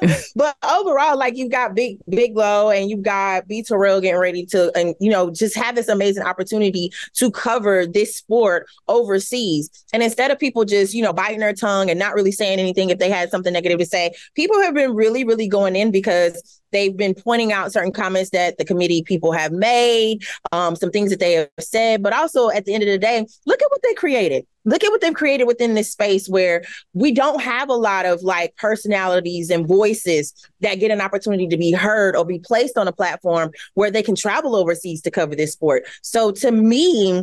[0.37, 4.45] but overall, like you've got Big Big Low and you've got B Terrell getting ready
[4.47, 9.71] to, and you know, just have this amazing opportunity to cover this sport overseas.
[9.95, 12.91] And instead of people just you know biting their tongue and not really saying anything
[12.91, 16.61] if they had something negative to say, people have been really, really going in because
[16.73, 21.11] They've been pointing out certain comments that the committee people have made, um, some things
[21.11, 23.83] that they have said, but also at the end of the day, look at what
[23.83, 24.47] they created.
[24.65, 28.23] Look at what they've created within this space where we don't have a lot of
[28.23, 32.89] like personalities and voices that get an opportunity to be heard or be placed on
[32.89, 35.85] a platform where they can travel overseas to cover this sport.
[36.03, 37.23] So to me,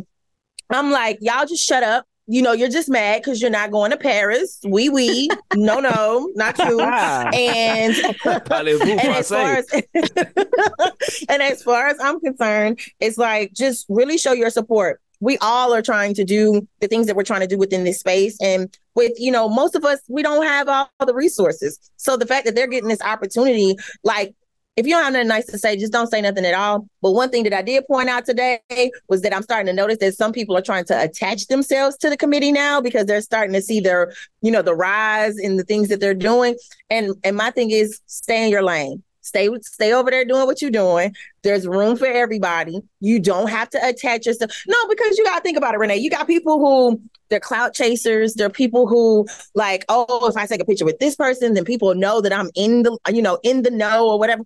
[0.70, 3.90] I'm like, y'all just shut up you know, you're just mad because you're not going
[3.90, 4.58] to Paris.
[4.64, 5.28] We, oui, we, oui.
[5.56, 6.80] no, no, not you.
[6.80, 9.66] and, and as far as
[11.28, 15.00] and as far as I'm concerned, it's like just really show your support.
[15.20, 18.00] We all are trying to do the things that we're trying to do within this
[18.00, 21.78] space, and with you know, most of us we don't have all the resources.
[21.96, 24.34] So the fact that they're getting this opportunity, like
[24.76, 26.88] if you don't have nothing nice to say, just don't say nothing at all.
[27.00, 28.60] But one thing that I did point out today
[29.08, 32.10] was that I'm starting to notice that some people are trying to attach themselves to
[32.10, 35.64] the committee now because they're starting to see their, you know, the rise in the
[35.64, 36.56] things that they're doing.
[36.90, 39.02] And and my thing is stay in your lane.
[39.20, 41.14] Stay stay over there doing what you're doing.
[41.42, 42.80] There's room for everybody.
[43.00, 44.50] You don't have to attach yourself.
[44.66, 45.96] No, because you gotta think about it, Renee.
[45.96, 48.34] You got people who they're clout chasers.
[48.34, 51.94] They're people who like, oh, if I take a picture with this person, then people
[51.94, 54.42] know that I'm in the, you know, in the know or whatever.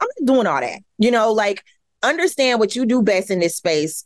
[0.00, 0.80] I'm not doing all that.
[0.98, 1.62] You know, like
[2.02, 4.04] understand what you do best in this space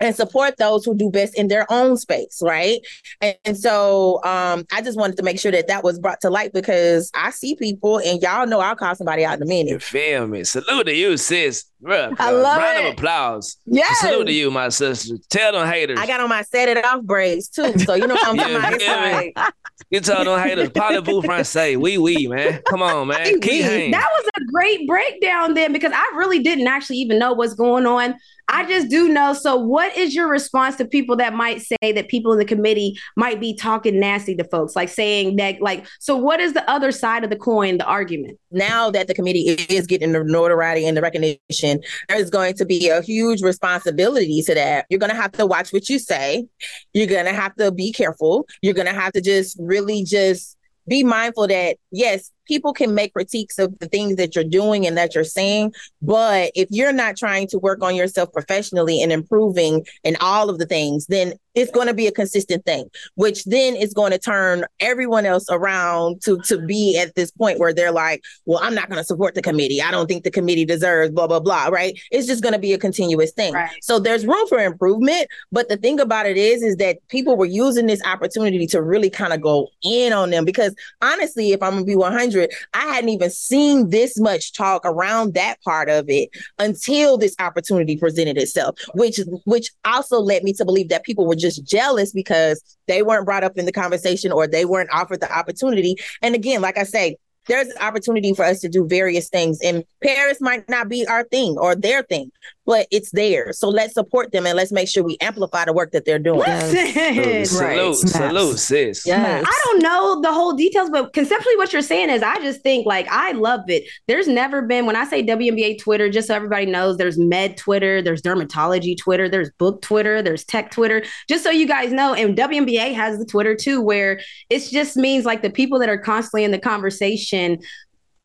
[0.00, 2.80] and support those who do best in their own space, right?
[3.20, 6.30] And, and, so um, I just wanted to make sure that that was brought to
[6.30, 9.70] light because I see people, and y'all know I'll call somebody out in a minute.
[9.70, 10.44] You feel me?
[10.44, 11.64] Salute to you, sis.
[11.82, 12.86] Bruh, I love round it.
[12.86, 13.56] of applause.
[13.66, 13.92] Yeah.
[13.94, 15.16] Salute to you, my sister.
[15.30, 15.98] Tell them haters.
[15.98, 18.56] I got on my set it off braids too, so you know what I'm talking
[18.56, 18.72] about.
[18.74, 19.52] It's like.
[19.90, 21.76] You tell them haters, parlez-vous français?
[21.78, 22.60] Oui, oui, man.
[22.68, 23.40] Come on, man.
[23.40, 27.54] Keep That was a great breakdown then because I really didn't actually even know what's
[27.54, 28.16] going on
[28.48, 29.34] I just do know.
[29.34, 32.98] So, what is your response to people that might say that people in the committee
[33.16, 36.90] might be talking nasty to folks, like saying that, like, so what is the other
[36.90, 38.38] side of the coin, the argument?
[38.50, 42.88] Now that the committee is getting the notoriety and the recognition, there's going to be
[42.88, 44.86] a huge responsibility to that.
[44.88, 46.46] You're going to have to watch what you say.
[46.94, 48.46] You're going to have to be careful.
[48.62, 50.56] You're going to have to just really just
[50.88, 54.96] be mindful that yes, people can make critiques of the things that you're doing and
[54.96, 55.72] that you're saying.
[56.02, 60.58] But if you're not trying to work on yourself professionally and improving in all of
[60.58, 64.18] the things, then it's going to be a consistent thing, which then is going to
[64.18, 68.74] turn everyone else around to to be at this point where they're like, well, I'm
[68.74, 69.82] not going to support the committee.
[69.82, 71.66] I don't think the committee deserves blah blah blah.
[71.66, 71.98] Right?
[72.12, 73.54] It's just going to be a continuous thing.
[73.54, 73.70] Right.
[73.82, 75.26] So there's room for improvement.
[75.50, 79.10] But the thing about it is, is that people were using this opportunity to really
[79.10, 82.37] kind of go in on them because honestly, if I'm gonna be 100,
[82.74, 87.96] I hadn't even seen this much talk around that part of it until this opportunity
[87.96, 92.12] presented itself, which which also led me to believe that people were just just jealous
[92.12, 95.96] because they weren't brought up in the conversation or they weren't offered the opportunity.
[96.22, 99.58] And again, like I say, there's an opportunity for us to do various things.
[99.62, 102.30] And Paris might not be our thing or their thing,
[102.68, 103.50] but it's there.
[103.54, 106.40] So let's support them and let's make sure we amplify the work that they're doing.
[106.40, 107.46] Listen.
[107.46, 109.06] Salute, salute, sis.
[109.06, 109.42] Yes.
[109.48, 112.84] I don't know the whole details, but conceptually, what you're saying is I just think
[112.84, 113.84] like I love it.
[114.06, 118.02] There's never been, when I say WNBA Twitter, just so everybody knows, there's med Twitter,
[118.02, 122.12] there's dermatology Twitter, there's book Twitter, there's tech Twitter, just so you guys know.
[122.12, 125.96] And WNBA has the Twitter too, where it just means like the people that are
[125.96, 127.60] constantly in the conversation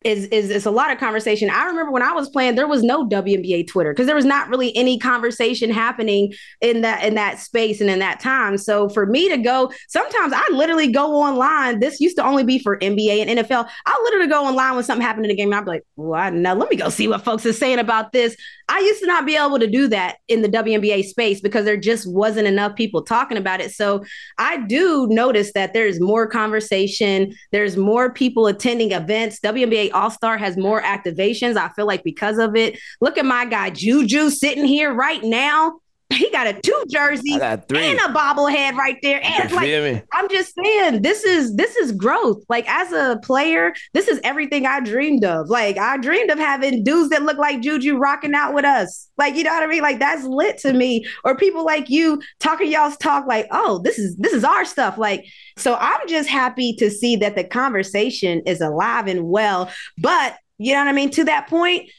[0.04, 1.50] is is is a lot of conversation.
[1.50, 4.48] I remember when I was playing, there was no WNBA Twitter because there was not
[4.48, 8.58] really any conversation happening in that in that space and in that time.
[8.58, 11.80] So for me to go, sometimes I literally go online.
[11.80, 13.68] This used to only be for NBA and NFL.
[13.86, 16.54] I literally go online when something happened in the game, I'd be like, "Well, now
[16.54, 18.36] let me go see what folks are saying about this."
[18.68, 21.76] I used to not be able to do that in the WNBA space because there
[21.76, 23.72] just wasn't enough people talking about it.
[23.72, 24.04] So
[24.38, 27.34] I do notice that there's more conversation.
[27.52, 29.40] There's more people attending events.
[29.40, 31.56] WNBA All Star has more activations.
[31.56, 32.78] I feel like because of it.
[33.00, 35.80] Look at my guy Juju sitting here right now.
[36.10, 37.32] He got a two jersey
[37.90, 39.20] and a bobblehead right there.
[39.24, 39.66] And like,
[40.12, 42.44] I'm just saying, this is this is growth.
[42.48, 45.48] Like as a player, this is everything I dreamed of.
[45.48, 49.08] Like I dreamed of having dudes that look like Juju rocking out with us.
[49.16, 49.82] Like you know what I mean?
[49.82, 51.06] Like that's lit to me.
[51.24, 54.98] Or people like you talking y'all's talk like, oh, this is this is our stuff.
[54.98, 55.24] Like
[55.56, 59.70] so, I'm just happy to see that the conversation is alive and well.
[59.98, 61.10] But you know what I mean?
[61.10, 61.90] To that point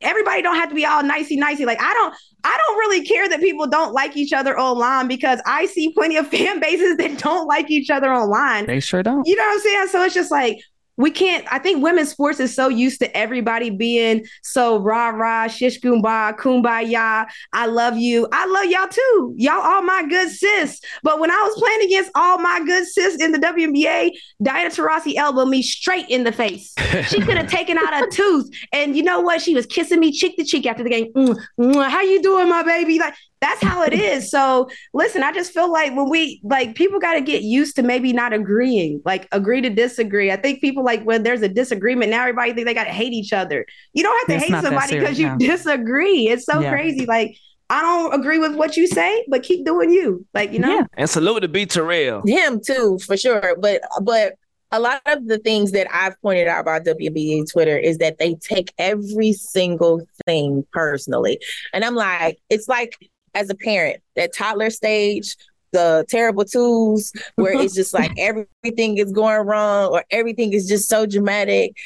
[0.00, 1.64] everybody don't have to be all nicey nicey.
[1.64, 5.40] Like I don't I don't really care that people don't like each other online because
[5.46, 8.66] I see plenty of fan bases that don't like each other online.
[8.66, 9.26] They sure don't.
[9.26, 9.86] You know what I'm saying?
[9.88, 10.58] So it's just like
[11.00, 11.46] we can't.
[11.50, 16.36] I think women's sports is so used to everybody being so rah rah, shish kumbaya,
[16.36, 17.26] kumbaya.
[17.52, 18.28] I love you.
[18.32, 19.34] I love y'all too.
[19.36, 20.80] Y'all all my good sis.
[21.02, 25.14] But when I was playing against all my good sis in the WNBA, Diana Taurasi
[25.16, 26.74] elbowed me straight in the face.
[27.06, 28.50] She could have taken out a tooth.
[28.72, 29.40] And you know what?
[29.40, 31.12] She was kissing me cheek to cheek after the game.
[31.14, 32.98] Mm, mm, how you doing, my baby?
[32.98, 34.30] Like that's how it is.
[34.30, 37.82] So listen, I just feel like when we like people got to get used to
[37.82, 40.30] maybe not agreeing, like agree to disagree.
[40.30, 43.12] I think people like when there's a disagreement, now everybody think they got to hate
[43.12, 43.66] each other.
[43.94, 45.38] You don't have to it's hate somebody because you no.
[45.38, 46.28] disagree.
[46.28, 46.70] It's so yeah.
[46.70, 47.06] crazy.
[47.06, 47.36] Like
[47.70, 50.26] I don't agree with what you say, but keep doing you.
[50.34, 50.74] Like, you know?
[50.74, 50.86] Yeah.
[50.94, 52.22] And salute to B Terrell.
[52.26, 53.56] Him too, for sure.
[53.60, 54.34] But but
[54.72, 58.34] a lot of the things that I've pointed out about WNBA Twitter is that they
[58.34, 61.38] take every single thing personally.
[61.72, 62.96] And I'm like, it's like
[63.34, 65.36] as a parent, that toddler stage,
[65.72, 70.88] the terrible twos, where it's just like everything is going wrong or everything is just
[70.88, 71.76] so dramatic.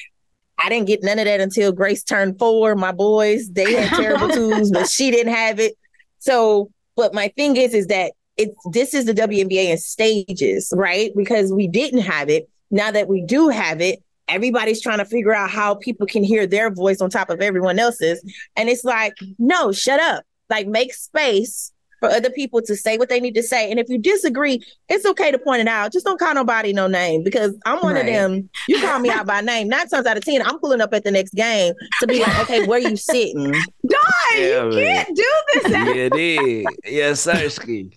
[0.59, 2.75] I didn't get none of that until Grace turned four.
[2.77, 5.77] My boys, they had terrible twos, but she didn't have it.
[6.19, 11.13] So, but my thing is, is that it's this is the WNBA in stages, right?
[11.17, 12.49] Because we didn't have it.
[12.71, 16.47] Now that we do have it, everybody's trying to figure out how people can hear
[16.47, 18.23] their voice on top of everyone else's.
[18.57, 21.73] And it's like, no, shut up like make space
[22.05, 23.71] for other people to say what they need to say.
[23.71, 25.93] And if you disagree, it's okay to point it out.
[25.93, 28.01] Just don't call nobody no name because I'm one right.
[28.01, 28.51] of them.
[28.69, 29.69] You call me out by name.
[29.69, 32.39] Nine times out of ten, I'm pulling up at the next game to be like,
[32.41, 33.53] okay, where you sitting?
[33.53, 33.89] Mm-hmm.
[33.89, 34.03] Dawn,
[34.37, 35.05] yeah, you man.
[35.05, 35.71] can't do this.
[35.71, 36.67] yeah, it is.
[36.85, 37.97] Yes, Sirski.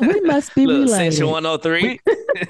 [0.00, 1.12] we must be Look, related.
[1.12, 2.00] Section 103.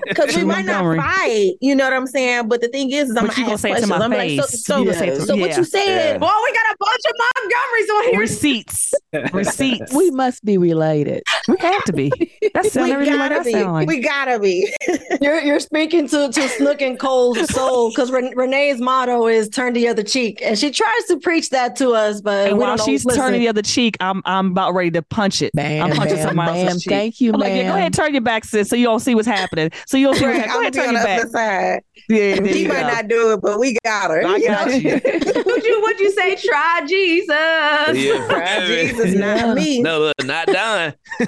[0.07, 1.53] Because we might not fight.
[1.61, 2.49] You know what I'm saying?
[2.49, 3.81] But the thing is, is I'm gonna say questions.
[3.81, 4.39] to my I'm face.
[4.39, 5.15] Like, so, so, yeah.
[5.19, 5.85] so what you said?
[5.85, 6.19] Yeah.
[6.19, 8.21] Boy, we got a bunch of Montgomerys on here.
[8.21, 8.95] Receipts.
[9.33, 9.93] Receipts.
[9.93, 11.23] We must be related.
[11.49, 12.11] We have to be.
[12.55, 13.65] That's we gotta like be.
[13.65, 13.89] Like.
[13.89, 14.73] We gotta be.
[15.21, 19.73] you're you're speaking to to Snook and Cole's soul because Ren- Renee's motto is "turn
[19.73, 22.21] the other cheek," and she tries to preach that to us.
[22.21, 23.21] But and while she's listen.
[23.21, 25.53] turning the other cheek, I'm I'm about ready to punch it.
[25.55, 26.91] Bam, I'm punching somebody else's cheek.
[26.91, 27.51] Thank you, I'm man.
[27.51, 29.70] Like, yeah, go ahead, turn your back, sis, so you don't see what's happening.
[29.87, 30.27] So you'll see.
[30.27, 31.29] Right, go ahead, turn your back.
[31.29, 31.83] Side.
[32.09, 34.25] Yeah, he might not do it, but we got her.
[34.25, 34.75] I you got know?
[34.75, 34.93] you.
[35.47, 36.37] would you would you say?
[36.37, 37.29] Try Jesus.
[37.31, 39.81] Yeah, try Jesus, not me.
[39.83, 40.95] No, look, not done.
[41.21, 41.27] All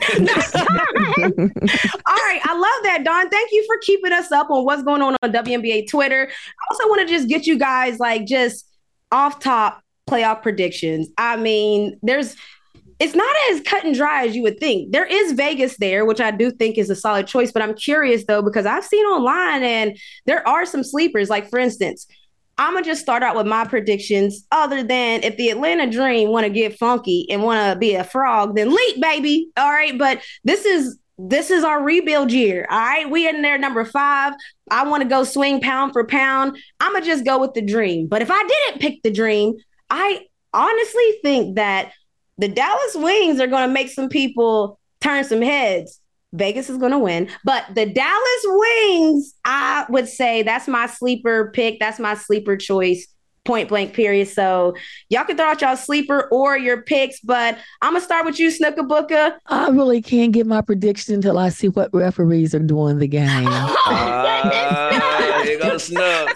[2.16, 3.28] right, I love that, Dawn.
[3.28, 6.28] Thank you for keeping us up on what's going on on WNBA Twitter.
[6.30, 8.66] I also want to just get you guys like just
[9.11, 11.09] off top playoff predictions.
[11.18, 12.36] I mean, there's
[13.03, 14.92] it's not as cut and dry as you would think.
[14.92, 18.24] There is Vegas there, which I do think is a solid choice, but I'm curious
[18.26, 21.28] though because I've seen online and there are some sleepers.
[21.28, 22.07] Like for instance,
[22.59, 24.46] I'm gonna just start out with my predictions.
[24.53, 28.05] Other than if the Atlanta Dream want to get funky and want to be a
[28.05, 29.48] frog, then leap, baby.
[29.57, 32.68] All right, but this is this is our rebuild year.
[32.70, 34.34] All right, we in there number five.
[34.70, 36.57] I want to go swing pound for pound.
[36.78, 38.07] I'm gonna just go with the Dream.
[38.07, 39.55] But if I didn't pick the Dream,
[39.90, 40.20] I
[40.55, 41.92] honestly think that
[42.39, 46.01] the Dallas Wings are gonna make some people turn some heads.
[46.33, 47.28] Vegas is going to win.
[47.45, 51.78] But the Dallas Wings, I would say that's my sleeper pick.
[51.78, 53.07] That's my sleeper choice,
[53.45, 54.28] point blank, period.
[54.28, 54.74] So
[55.09, 58.38] y'all can throw out y'all sleeper or your picks, but I'm going to start with
[58.38, 59.38] you, Snooker Booker.
[59.47, 63.49] I really can't get my prediction until I see what referees are doing the game.
[63.49, 66.30] uh, you go Snook.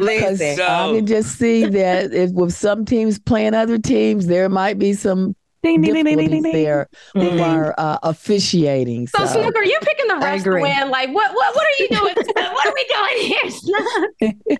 [0.00, 4.78] Listen, I can just see that if with some teams playing other teams, there might
[4.78, 7.36] be some ding, ding, ding, ding, ding, ding, there mm-hmm.
[7.36, 9.06] who are uh, officiating.
[9.06, 10.90] So, so Snooker, you picking the refs to win?
[10.90, 12.14] Like, what, what, what are you doing?
[12.34, 14.58] what are we doing here?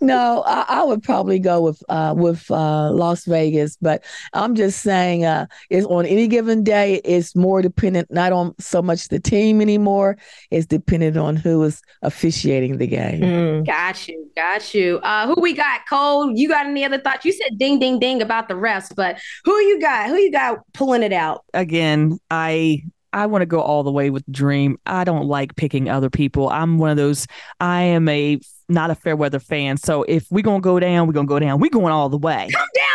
[0.00, 4.82] No, I, I, would probably go with uh, with uh, Las Vegas, but I'm just
[4.82, 7.00] saying, uh, it's on any given day.
[7.04, 10.16] It's more dependent not on so much the team anymore.
[10.50, 13.20] It's dependent on who is officiating the game.
[13.20, 13.66] Mm.
[13.66, 14.98] Got you, got you.
[14.98, 15.80] Uh, who we got?
[15.88, 17.24] Cole, you got any other thoughts?
[17.24, 20.08] You said ding, ding, ding about the refs, but who you got?
[20.08, 21.44] Who you got pulling it out?
[21.54, 22.82] Again, I
[23.16, 24.76] I want to go all the way with Dream.
[24.84, 26.50] I don't like picking other people.
[26.50, 27.26] I'm one of those.
[27.60, 28.38] I am a
[28.68, 29.76] not a fair weather fan.
[29.76, 31.60] So if we're gonna go down, we're gonna go down.
[31.60, 32.48] We're going all the way.
[32.52, 32.85] Come down.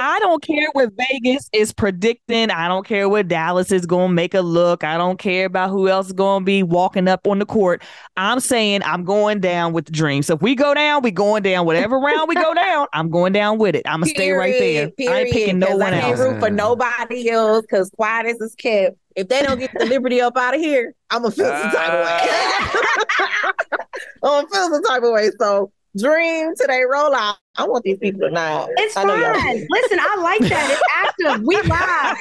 [0.00, 2.50] I don't care what Vegas is predicting.
[2.50, 4.84] I don't care what Dallas is gonna make a look.
[4.84, 7.82] I don't care about who else is gonna be walking up on the court.
[8.16, 10.22] I'm saying I'm going down with the dream.
[10.22, 11.66] So if we go down, we going down.
[11.66, 13.82] Whatever round we go down, I'm going down with it.
[13.86, 14.90] I'm gonna stay right there.
[14.90, 15.12] Period.
[15.12, 16.04] I ain't picking no one I else.
[16.20, 18.96] I can't root for nobody else because quiet as is kept.
[19.16, 21.90] If they don't get the liberty up out of here, I'm gonna feel some type
[21.92, 22.18] of way.
[22.20, 23.52] Ah.
[24.22, 25.30] I'm gonna feel some type of way.
[25.38, 27.36] So dream today roll out.
[27.56, 28.68] I want these people to know.
[28.76, 29.66] It's I fine.
[29.68, 30.70] Listen, I like that.
[30.70, 31.42] It's active.
[31.44, 32.16] We live.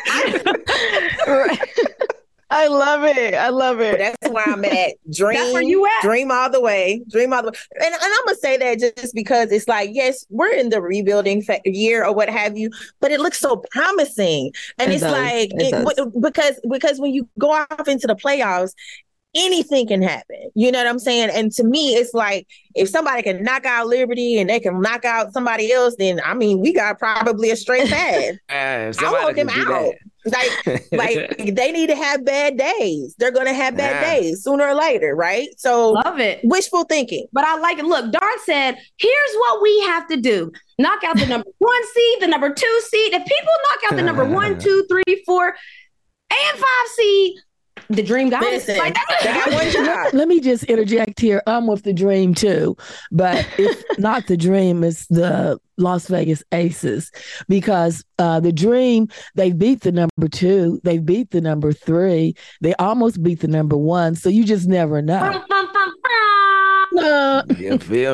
[2.50, 3.34] I love it.
[3.34, 3.98] I love it.
[3.98, 4.94] That's where I'm at.
[5.12, 5.38] Dream.
[5.38, 6.02] That's where you at.
[6.02, 7.04] Dream all the way.
[7.10, 7.58] Dream all the way.
[7.76, 11.42] And, and I'm gonna say that just because it's like, yes, we're in the rebuilding
[11.42, 12.70] fa- year or what have you,
[13.02, 14.54] but it looks so promising.
[14.78, 15.12] And it it's does.
[15.12, 18.72] like it it, because because when you go off into the playoffs,
[19.38, 20.50] anything can happen.
[20.56, 21.30] You know what I'm saying?
[21.32, 25.06] And to me, it's like if somebody can knock out Liberty and they can knock
[25.06, 28.36] out somebody else, then I mean, we got probably a straight path.
[28.50, 29.94] I want them out.
[30.26, 33.16] Like, like they need to have bad days.
[33.18, 34.14] They're gonna have bad yeah.
[34.14, 35.50] days sooner or later, right?
[35.58, 36.42] So love it.
[36.44, 37.28] Wishful thinking.
[37.32, 37.86] But I like it.
[37.86, 40.52] Look, Dart said, here's what we have to do.
[40.78, 43.14] Knock out the number one seed, the number two seed.
[43.14, 47.38] If people knock out the number one, two, three, four, and five seed,
[47.90, 51.42] the dream got Listen, like, let, let me just interject here.
[51.48, 52.76] I'm with the dream too,
[53.12, 57.12] but if not the dream, it's the Las Vegas Aces
[57.48, 62.74] because uh, the dream they beat the number two, they beat the number three, they
[62.76, 64.16] almost beat the number one.
[64.16, 65.44] So you just never know.
[67.00, 67.44] Uh,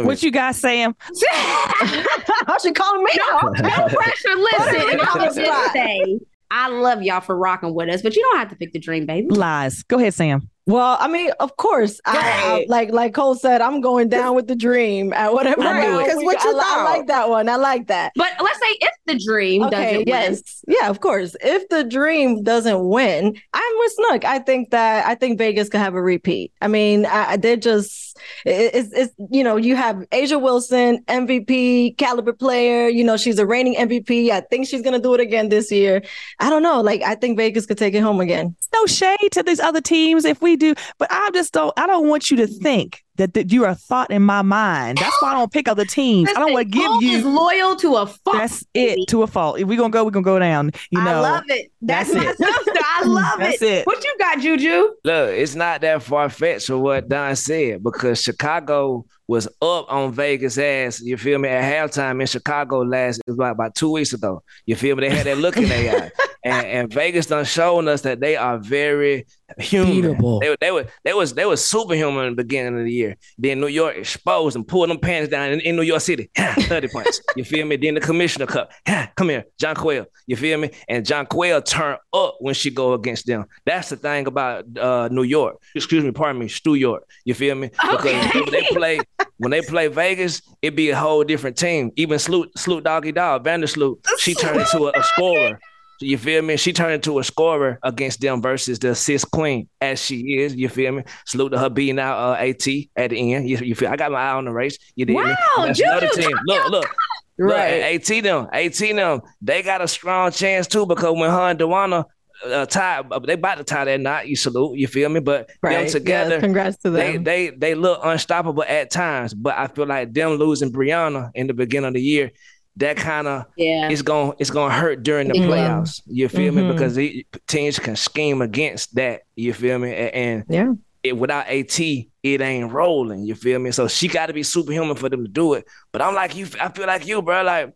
[0.03, 0.93] what you got, Sam?
[1.31, 3.11] I should call me.
[3.15, 4.35] No, no pressure.
[4.35, 6.19] Listen, and I will just say
[6.55, 9.07] I love y'all for rocking with us, but you don't have to pick the dream,
[9.07, 9.27] baby.
[9.27, 9.81] Lies.
[9.81, 10.49] Go ahead, Sam.
[10.65, 14.47] Well, I mean, of course, I, I, like like Cole said, I'm going down with
[14.47, 15.61] the dream at whatever.
[15.61, 17.49] Right, because what you I, I, like that one.
[17.49, 18.13] I like that.
[18.15, 20.77] But let's say if the dream okay, doesn't yes, win.
[20.79, 21.35] yeah, of course.
[21.41, 24.23] If the dream doesn't win, I'm with Snook.
[24.23, 26.53] I think that I think Vegas could have a repeat.
[26.61, 32.31] I mean, I, they're just it's, it's you know you have A'ja Wilson, MVP caliber
[32.31, 32.87] player.
[32.87, 34.29] You know she's a reigning MVP.
[34.29, 36.03] I think she's gonna do it again this year.
[36.39, 36.79] I don't know.
[36.79, 38.55] Like I think Vegas could take it home again.
[38.73, 41.73] No shade to these other teams if we do, but I just don't.
[41.77, 44.97] I don't want you to think that, that you are a thought in my mind.
[44.97, 46.29] That's why I don't pick other teams.
[46.29, 48.37] I don't want to give you is loyal to a fault.
[48.37, 49.59] That's it to a fault.
[49.59, 50.71] If we're gonna go, we're gonna go down.
[50.89, 51.71] You know, I love it.
[51.81, 52.37] That's, that's my it.
[52.37, 52.71] sister.
[52.75, 53.71] I love that's it.
[53.71, 53.87] it.
[53.87, 54.89] What you got, Juju?
[55.03, 60.11] Look, it's not that far fetched for what Dawn said because Chicago was up on
[60.11, 61.01] Vegas ass.
[61.01, 61.49] You feel me?
[61.49, 64.43] At halftime in Chicago last it was about, about two weeks ago.
[64.65, 65.07] You feel me?
[65.07, 66.11] They had that look in their eye.
[66.43, 69.25] And, and Vegas done showing us that they are very
[69.57, 70.17] human.
[70.39, 73.15] They, they were they was they was superhuman in the beginning of the year.
[73.37, 76.29] Then New York exposed and pulled them pants down in, in New York City.
[76.37, 77.21] 30 points.
[77.35, 77.77] You feel me?
[77.77, 78.71] Then the commissioner cup.
[79.15, 80.05] Come here, Jonquel.
[80.27, 80.71] You feel me?
[80.87, 83.45] And Jonquel turn up when she go against them.
[83.65, 85.57] That's the thing about uh, New York.
[85.75, 87.07] Excuse me, pardon me, Stu York.
[87.25, 87.69] You feel me?
[87.69, 88.39] Because okay.
[88.39, 88.99] when they play
[89.37, 91.91] when they play Vegas, it be a whole different team.
[91.95, 95.59] Even Sloot Sloot Doggy Dog, Vandersloot, she turned into a, a scorer.
[96.01, 96.57] You feel me?
[96.57, 100.55] She turned into a scorer against them versus the assist queen as she is.
[100.55, 101.03] You feel me?
[101.25, 103.47] Salute to her being out uh, AT at the end.
[103.47, 103.89] You, you feel?
[103.89, 104.77] I got my eye on the race.
[104.95, 105.35] You did wow, me?
[105.67, 106.37] That's another team.
[106.45, 106.95] Look, look.
[107.37, 107.93] Right.
[107.93, 111.59] Look, AT them, AT them, they got a strong chance too because when her and
[111.59, 112.05] DeWanna
[112.45, 114.27] uh, tie, uh, they about to tie that knot.
[114.27, 115.19] You salute, you feel me?
[115.19, 115.83] But right.
[115.83, 117.23] them together, congrats to them.
[117.23, 121.47] They, they they look unstoppable at times, but I feel like them losing Brionna in
[121.47, 122.31] the beginning of the year,
[122.77, 126.01] that kind of yeah, it's going it's going to hurt during the playoffs.
[126.05, 126.67] You feel mm-hmm.
[126.67, 126.73] me?
[126.73, 129.21] Because the, teams can scheme against that.
[129.35, 129.93] You feel me?
[129.93, 130.73] And, and yeah.
[131.03, 133.25] It, without AT, it ain't rolling.
[133.25, 133.71] You feel me?
[133.71, 135.65] So she got to be superhuman for them to do it.
[135.91, 136.47] But I'm like you.
[136.59, 137.43] I feel like you, bro.
[137.43, 137.73] Like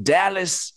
[0.00, 0.72] Dallas,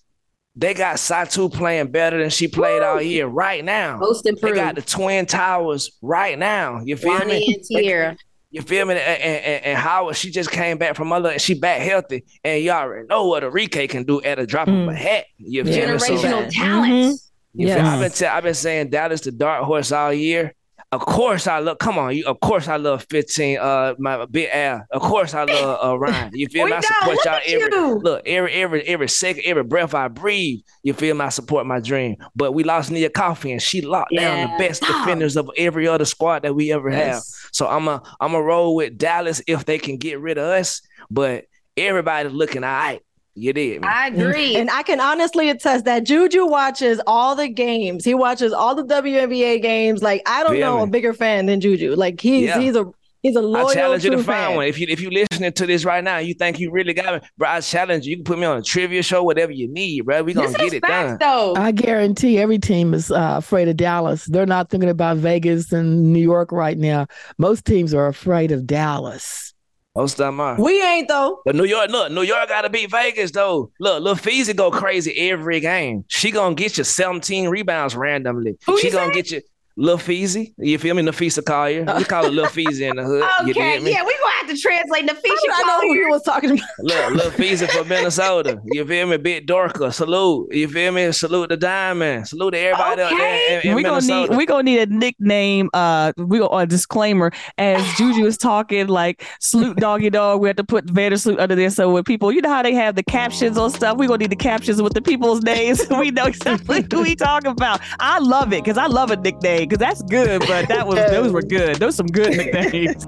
[0.55, 2.87] they got Satou playing better than she played Woo!
[2.87, 3.97] all year right now.
[3.97, 4.55] Most improved.
[4.55, 6.81] They got the Twin Towers right now.
[6.83, 7.55] You feel Ronnie me?
[7.55, 8.17] And Teaira.
[8.51, 8.95] You feel me?
[8.95, 12.61] And, and, and, Howard, she just came back from other, and she back healthy, and
[12.61, 14.83] you already know what Arike can do at a drop mm.
[14.83, 15.25] of a hat.
[15.37, 16.17] You feel Generational me?
[16.17, 16.91] So, talent.
[16.91, 17.61] Mm-hmm.
[17.61, 17.77] You yes.
[17.77, 20.53] feel, I've been t- I've been saying Dallas the dark horse all year.
[20.93, 21.77] Of course I love.
[21.79, 22.25] Come on, you.
[22.25, 23.59] Of course I love 15.
[23.59, 24.83] Uh, my big ass.
[24.91, 26.31] Of course I love uh Rhyne.
[26.33, 26.73] You feel me?
[26.73, 27.99] I support y'all every you.
[27.99, 30.59] look every every every second, every breath I breathe.
[30.83, 31.21] You feel me?
[31.23, 32.17] I support my dream.
[32.35, 34.47] But we lost Nia Coffey, and she locked yeah.
[34.47, 36.99] down the best defenders of every other squad that we ever yes.
[36.99, 37.23] have.
[37.53, 40.81] So I'm a I'm a roll with Dallas if they can get rid of us.
[41.09, 41.45] But
[41.77, 43.01] everybody's looking all right.
[43.33, 43.81] You did.
[43.81, 43.91] Man.
[43.91, 44.57] I agree.
[44.57, 48.03] And I can honestly attest that Juju watches all the games.
[48.03, 50.03] He watches all the WNBA games.
[50.03, 51.95] Like I don't know a bigger fan than Juju.
[51.95, 52.59] Like he's yeah.
[52.59, 52.91] he's a
[53.23, 53.67] He's a loyal.
[53.67, 54.25] I challenge you to fan.
[54.25, 54.65] find one.
[54.65, 57.29] If you if you listening to this right now, you think you really got me,
[57.37, 57.49] bro.
[57.49, 58.11] I challenge you.
[58.11, 60.23] You can put me on a trivia show, whatever you need, bro.
[60.23, 61.17] We gonna this get it done.
[61.19, 61.53] Though.
[61.55, 64.25] I guarantee every team is uh, afraid of Dallas.
[64.25, 67.05] They're not thinking about Vegas and New York right now.
[67.37, 69.50] Most teams are afraid of Dallas.
[69.95, 70.55] Most of them are.
[70.61, 71.41] We ain't though.
[71.43, 73.71] But New York, look, New York got to beat Vegas though.
[73.79, 76.05] Look, Lil Feezy go crazy every game.
[76.07, 78.57] She gonna get you 17 rebounds randomly.
[78.65, 79.21] Who she gonna say?
[79.21, 79.41] get you.
[79.77, 81.01] Lil Feezy, you feel me?
[81.01, 81.85] Napheesa Collier.
[81.97, 83.23] We call it Lil Feezy in the hood.
[83.49, 85.21] okay, yeah, we gonna have to translate Napheesa.
[85.53, 86.67] I know who he was talking about.
[86.79, 88.61] Look, Lil Feezy from Minnesota.
[88.65, 89.17] You feel me?
[89.17, 90.53] Big Dorka, salute.
[90.53, 91.11] You feel me?
[91.11, 92.27] Salute the Diamond.
[92.27, 93.15] Salute to everybody okay.
[93.15, 94.13] there in, in we Minnesota.
[94.13, 95.69] Gonna need, we gonna need a nickname.
[95.73, 100.41] Uh, we go a disclaimer as Juju was talking like salute doggy dog.
[100.41, 102.95] We have to put Vandersloot under there so when people, you know how they have
[102.95, 103.97] the captions on stuff.
[103.97, 105.81] We gonna need the captions with the people's names.
[105.89, 107.81] we know exactly who we talking about.
[107.99, 111.31] I love it because I love a nickname because that's good, but that was those
[111.31, 111.77] were good.
[111.77, 113.05] Those some good nicknames.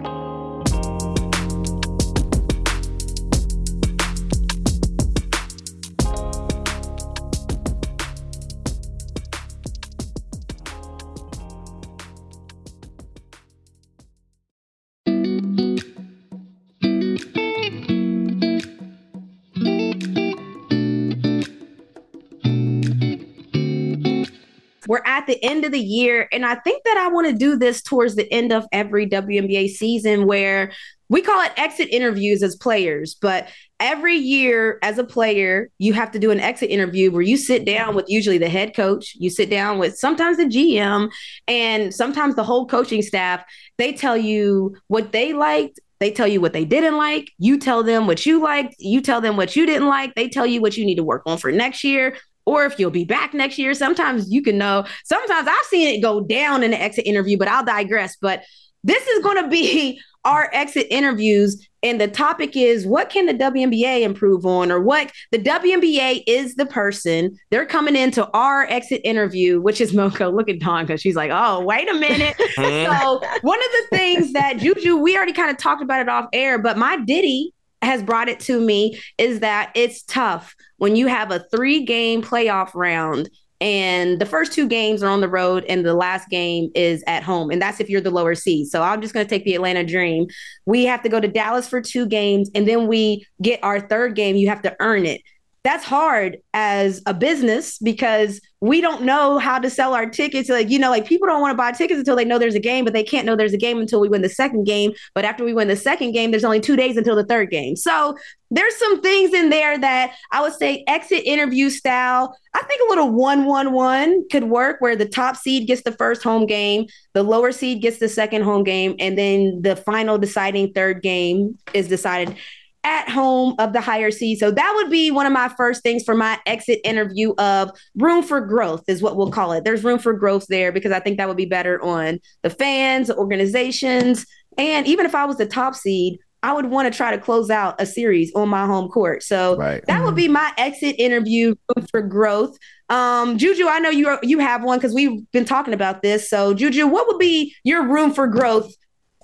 [25.24, 27.82] At the end of the year, and I think that I want to do this
[27.82, 30.74] towards the end of every WNBA season where
[31.08, 33.48] we call it exit interviews as players, but
[33.80, 37.66] every year as a player, you have to do an exit interview where you sit
[37.66, 41.10] down with usually the head coach, you sit down with sometimes the GM,
[41.48, 43.44] and sometimes the whole coaching staff.
[43.78, 47.32] They tell you what they liked they tell you what they didn't like.
[47.38, 48.76] You tell them what you liked.
[48.78, 50.14] You tell them what you didn't like.
[50.16, 52.92] They tell you what you need to work on for next year or if you'll
[52.92, 53.74] be back next year.
[53.74, 54.86] Sometimes you can know.
[55.06, 58.16] Sometimes I've seen it go down in the exit interview, but I'll digress.
[58.20, 58.44] But
[58.84, 61.68] this is going to be our exit interviews.
[61.82, 66.56] And the topic is what can the WNBA improve on, or what the WNBA is
[66.56, 70.34] the person they're coming into our exit interview, which is Moko.
[70.34, 72.36] Look at Dawn because she's like, oh, wait a minute.
[72.56, 76.28] so, one of the things that Juju, we already kind of talked about it off
[76.32, 77.54] air, but my Diddy
[77.84, 82.22] has brought it to me is that it's tough when you have a three game
[82.22, 83.30] playoff round
[83.64, 87.24] and the first two games are on the road and the last game is at
[87.24, 87.50] home.
[87.50, 88.68] And that's if you're the lower seed.
[88.68, 90.28] So i'm just going to take the atlanta dream.
[90.66, 94.16] We have to go to dallas for two games and then we get our third
[94.16, 94.36] game.
[94.36, 95.22] You have to earn it.
[95.64, 100.48] That's hard as a business because we don't know how to sell our tickets.
[100.48, 102.62] Like, you know, like people don't want to buy tickets until they know there's a
[102.62, 104.94] game, but they can't know there's a game until we win the second game.
[105.14, 107.76] But after we win the second game, there's only two days until the third game.
[107.76, 108.18] So
[108.52, 112.38] there's some things in there that I would say exit interview style.
[112.54, 115.92] I think a little one one one could work where the top seed gets the
[115.92, 120.18] first home game, the lower seed gets the second home game, and then the final
[120.18, 122.38] deciding third game is decided
[122.84, 124.40] at home of the higher seed.
[124.40, 128.24] So that would be one of my first things for my exit interview of room
[128.24, 129.64] for growth is what we'll call it.
[129.64, 133.10] There's room for growth there because I think that would be better on the fans,
[133.10, 134.26] organizations,
[134.58, 137.50] and even if I was the top seed, I would want to try to close
[137.50, 139.24] out a series on my home court.
[139.24, 139.84] So right.
[139.88, 141.56] that would be my exit interview
[141.90, 142.58] for growth.
[142.90, 146.30] Um, Juju, I know you are, you have one because we've been talking about this.
[146.30, 148.76] So Juju, what would be your room for growth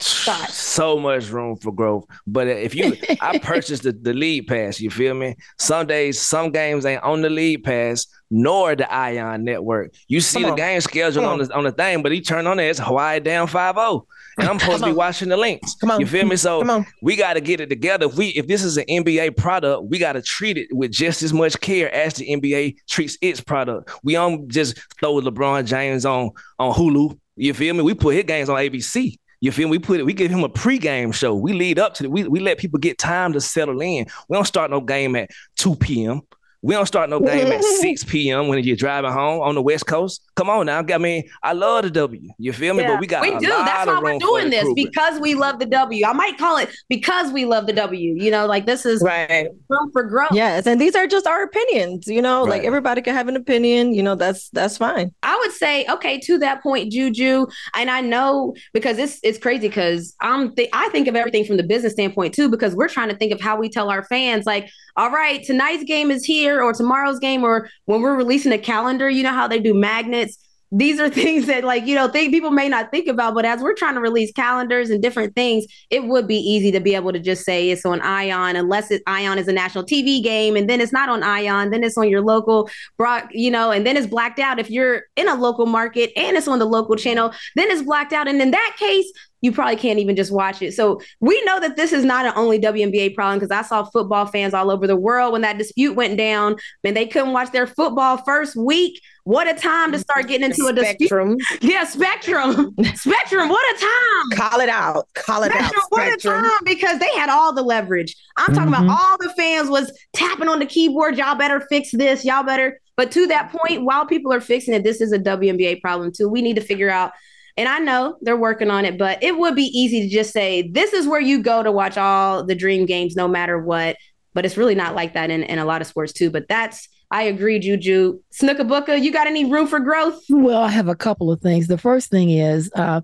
[0.02, 2.06] so much room for growth.
[2.26, 4.80] But if you, I purchased the, the league pass.
[4.80, 5.36] You feel me?
[5.58, 9.94] Some days, some games ain't on the lead pass nor the Ion Network.
[10.08, 10.56] You see Come the on.
[10.56, 11.40] game schedule on.
[11.42, 12.70] on the on the thing, but he turned on there.
[12.70, 14.06] It's Hawaii down 5-0.
[14.38, 15.76] And I'm supposed to be watching the Lynx.
[15.76, 16.00] Come on.
[16.00, 16.36] You feel me?
[16.38, 18.06] So we got to get it together.
[18.06, 21.24] If we if this is an NBA product, we got to treat it with just
[21.24, 23.92] as much care as the NBA treats its product.
[24.04, 27.20] We don't just throw LeBron James on on Hulu.
[27.36, 27.82] You feel me?
[27.82, 29.18] We put his games on ABC.
[29.42, 29.72] You feel me?
[29.72, 31.34] We put it, we give him a pregame show.
[31.34, 32.12] We lead up to it.
[32.12, 34.06] We, we let people get time to settle in.
[34.28, 36.22] We don't start no game at 2 p.m.
[36.62, 38.48] We don't start no game at 6 p.m.
[38.48, 40.22] when you're driving home on the West Coast.
[40.36, 40.80] Come on now.
[40.80, 42.30] I mean, I love the W.
[42.38, 42.84] You feel me?
[42.84, 43.48] Yeah, but we got we do.
[43.48, 46.06] That's why we're doing this because we love the W.
[46.06, 48.16] I might call it because we love the W.
[48.18, 50.32] You know, like this is right room for growth.
[50.34, 52.08] Yes, and these are just our opinions.
[52.08, 52.50] You know, right.
[52.50, 53.94] like everybody can have an opinion.
[53.94, 55.14] You know, that's that's fine.
[55.24, 59.68] I would say okay to that point, Juju, and I know because it's it's crazy
[59.68, 63.10] because I'm th- I think of everything from the business standpoint too because we're trying
[63.10, 64.70] to think of how we tell our fans like
[65.00, 69.10] all right, tonight's game is here or tomorrow's game or when we're releasing a calendar,
[69.10, 70.38] you know how they do magnets.
[70.72, 73.62] These are things that like, you know, think people may not think about, but as
[73.62, 77.12] we're trying to release calendars and different things, it would be easy to be able
[77.14, 80.70] to just say it's on Ion unless it Ion is a national TV game and
[80.70, 83.98] then it's not on Ion, then it's on your local broad, you know, and then
[83.98, 87.34] it's blacked out if you're in a local market and it's on the local channel,
[87.56, 88.28] then it's blacked out.
[88.28, 89.12] And in that case,
[89.42, 90.74] you probably can't even just watch it.
[90.74, 94.26] So we know that this is not an only WNBA problem because I saw football
[94.26, 97.68] fans all over the world when that dispute went down and they couldn't watch their
[97.68, 99.02] football first week.
[99.24, 101.38] What a time to start getting into a spectrum.
[101.38, 101.72] dispute.
[101.72, 102.76] Yeah, spectrum.
[102.96, 103.50] spectrum.
[103.50, 104.50] What a time.
[104.50, 105.08] Call it out.
[105.14, 105.94] Call it spectrum, out.
[105.94, 106.42] Spectrum.
[106.42, 108.16] What a time because they had all the leverage.
[108.38, 108.86] I'm talking mm-hmm.
[108.86, 111.18] about all the fans was tapping on the keyboard.
[111.18, 112.26] Y'all better fix this.
[112.26, 112.80] Y'all better.
[112.96, 116.28] But to that point, while people are fixing it, this is a WNBA problem too.
[116.28, 117.12] We need to figure out
[117.60, 120.70] and I know they're working on it, but it would be easy to just say,
[120.72, 123.98] this is where you go to watch all the dream games, no matter what.
[124.34, 126.30] But it's really not like that in, in a lot of sports too.
[126.30, 128.20] But that's I agree, Juju.
[128.32, 130.22] Snookabuka, you got any room for growth?
[130.30, 131.68] Well, I have a couple of things.
[131.68, 133.02] The first thing is uh,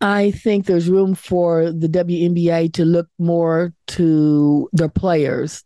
[0.00, 5.64] I think there's room for the WNBA to look more to their players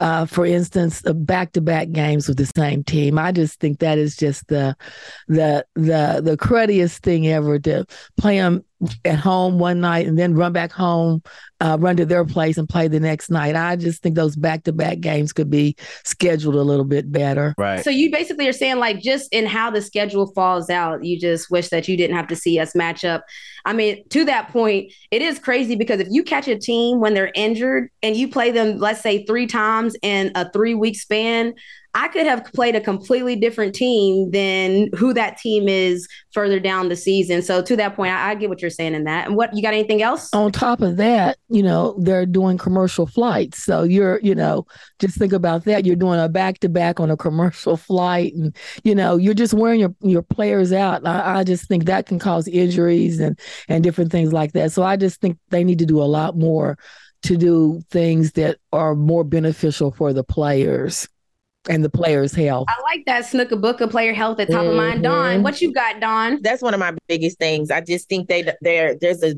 [0.00, 3.18] uh, for instance, back to back games with the same team.
[3.18, 4.76] I just think that is just the
[5.28, 7.86] the the the cruddiest thing ever to
[8.16, 8.64] play them
[9.04, 11.22] at home one night and then run back home,
[11.60, 13.56] uh, run to their place and play the next night.
[13.56, 17.54] I just think those back to back games could be scheduled a little bit better.
[17.56, 17.82] Right.
[17.82, 21.50] So you basically are saying like just in how the schedule falls out, you just
[21.50, 23.24] wish that you didn't have to see us match up.
[23.64, 27.14] I mean, to that point, it is crazy because if you catch a team when
[27.14, 31.54] they're injured and you play them, let's say three times in a three week span,
[31.96, 36.90] I could have played a completely different team than who that team is further down
[36.90, 37.40] the season.
[37.40, 39.26] So to that point, I, I, get what you're saying in that.
[39.26, 40.28] And what you got anything else?
[40.34, 43.64] On top of that, you know, they're doing commercial flights.
[43.64, 44.66] So you're, you know,
[44.98, 45.86] just think about that.
[45.86, 49.54] You're doing a back to back on a commercial flight and, you know, you're just
[49.54, 51.06] wearing your, your players out.
[51.06, 54.70] I, I just think that can cause injuries and, and different things like that.
[54.70, 56.76] So I just think they need to do a lot more
[57.22, 61.08] to do things that are more beneficial for the players
[61.68, 62.66] and the players' health.
[62.68, 64.70] I like that snooker book of player health at top mm-hmm.
[64.70, 65.02] of mind.
[65.02, 65.42] Dawn, mm-hmm.
[65.42, 66.40] what you got, Dawn?
[66.42, 67.70] That's one of my biggest things.
[67.70, 69.34] I just think they there there's a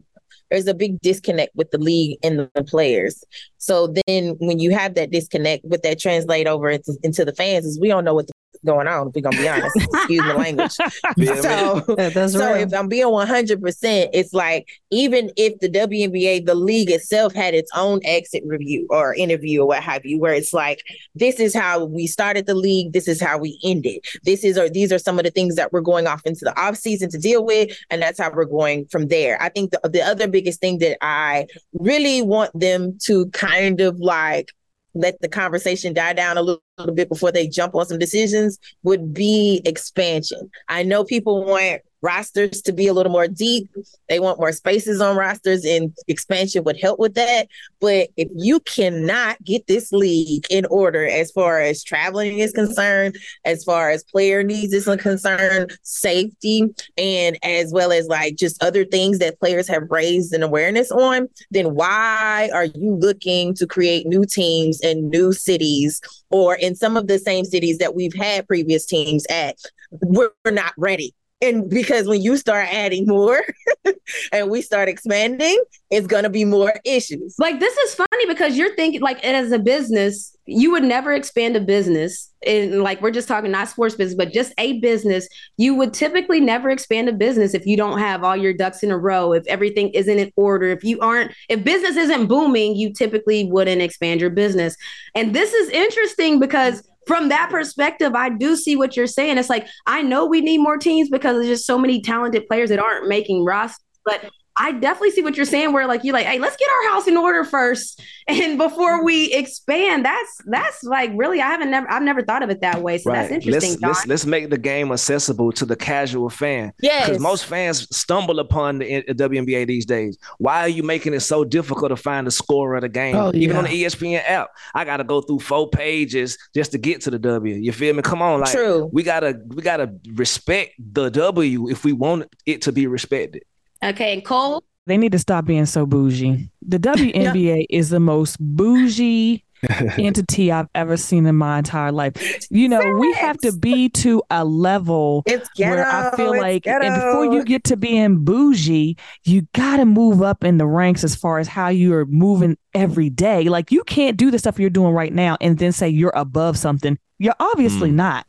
[0.50, 3.22] there's a big disconnect with the league and the players.
[3.58, 7.66] So then when you have that disconnect, what that translate over into, into the fans
[7.66, 8.32] is we don't know what the
[8.64, 9.76] going on, if we're gonna be honest.
[9.94, 10.72] Excuse the language.
[10.72, 16.90] so, so if I'm being 100, percent it's like even if the WNBA, the league
[16.90, 20.82] itself had its own exit review or interview or what have you, where it's like,
[21.14, 24.04] this is how we started the league, this is how we ended.
[24.24, 26.58] This is or these are some of the things that we're going off into the
[26.60, 29.40] off season to deal with, and that's how we're going from there.
[29.40, 33.98] I think the, the other biggest thing that I really want them to kind of
[33.98, 34.52] like
[34.98, 38.58] let the conversation die down a little, little bit before they jump on some decisions
[38.82, 40.50] would be expansion.
[40.68, 43.70] I know people want rosters to be a little more deep.
[44.08, 47.48] They want more spaces on rosters, and expansion would help with that.
[47.80, 53.16] But if you cannot get this league in order as far as traveling is concerned,
[53.44, 56.64] as far as player needs is concerned, safety,
[56.96, 61.28] and as well as like just other things that players have raised an awareness on,
[61.50, 66.96] then why are you looking to create new teams in new cities or in some
[66.96, 69.56] of the same cities that we've had previous teams at?
[69.90, 73.42] We're not ready and because when you start adding more
[74.32, 77.36] and we start expanding, it's going to be more issues.
[77.38, 81.54] Like this is funny because you're thinking like as a business, you would never expand
[81.54, 85.28] a business and like we're just talking not sports business, but just a business.
[85.56, 88.90] You would typically never expand a business if you don't have all your ducks in
[88.90, 92.92] a row, if everything isn't in order, if you aren't if business isn't booming, you
[92.92, 94.76] typically wouldn't expand your business.
[95.14, 99.38] And this is interesting because from that perspective, I do see what you're saying.
[99.38, 102.68] It's like I know we need more teams because there's just so many talented players
[102.68, 105.72] that aren't making rosters, but I definitely see what you're saying.
[105.72, 109.32] Where like you're like, hey, let's get our house in order first, and before we
[109.32, 110.04] expand.
[110.04, 112.98] That's that's like really, I haven't never, I've never thought of it that way.
[112.98, 113.22] So right.
[113.22, 113.72] that's interesting.
[113.80, 116.72] Let's, let's, let's make the game accessible to the casual fan.
[116.80, 120.18] Yeah, because most fans stumble upon the, the, WNBA these days.
[120.38, 123.16] Why are you making it so difficult to find the score of the game?
[123.16, 123.40] Oh, yeah.
[123.40, 127.00] Even on the ESPN app, I got to go through four pages just to get
[127.02, 127.54] to the W.
[127.54, 128.02] You feel me?
[128.02, 128.88] Come on, like True.
[128.92, 133.42] we gotta we gotta respect the W if we want it to be respected.
[133.82, 134.64] Okay, and Cole.
[134.86, 136.48] They need to stop being so bougie.
[136.62, 137.66] The WNBA yeah.
[137.78, 139.44] is the most bougie
[139.98, 142.12] entity I've ever seen in my entire life.
[142.50, 145.24] You know, we have to be to a level
[145.56, 146.86] where I feel like, ghetto.
[146.86, 151.04] and before you get to being bougie, you got to move up in the ranks
[151.04, 153.44] as far as how you are moving every day.
[153.48, 156.56] Like, you can't do the stuff you're doing right now and then say you're above
[156.56, 156.98] something.
[157.18, 157.94] You're obviously mm.
[157.94, 158.26] not.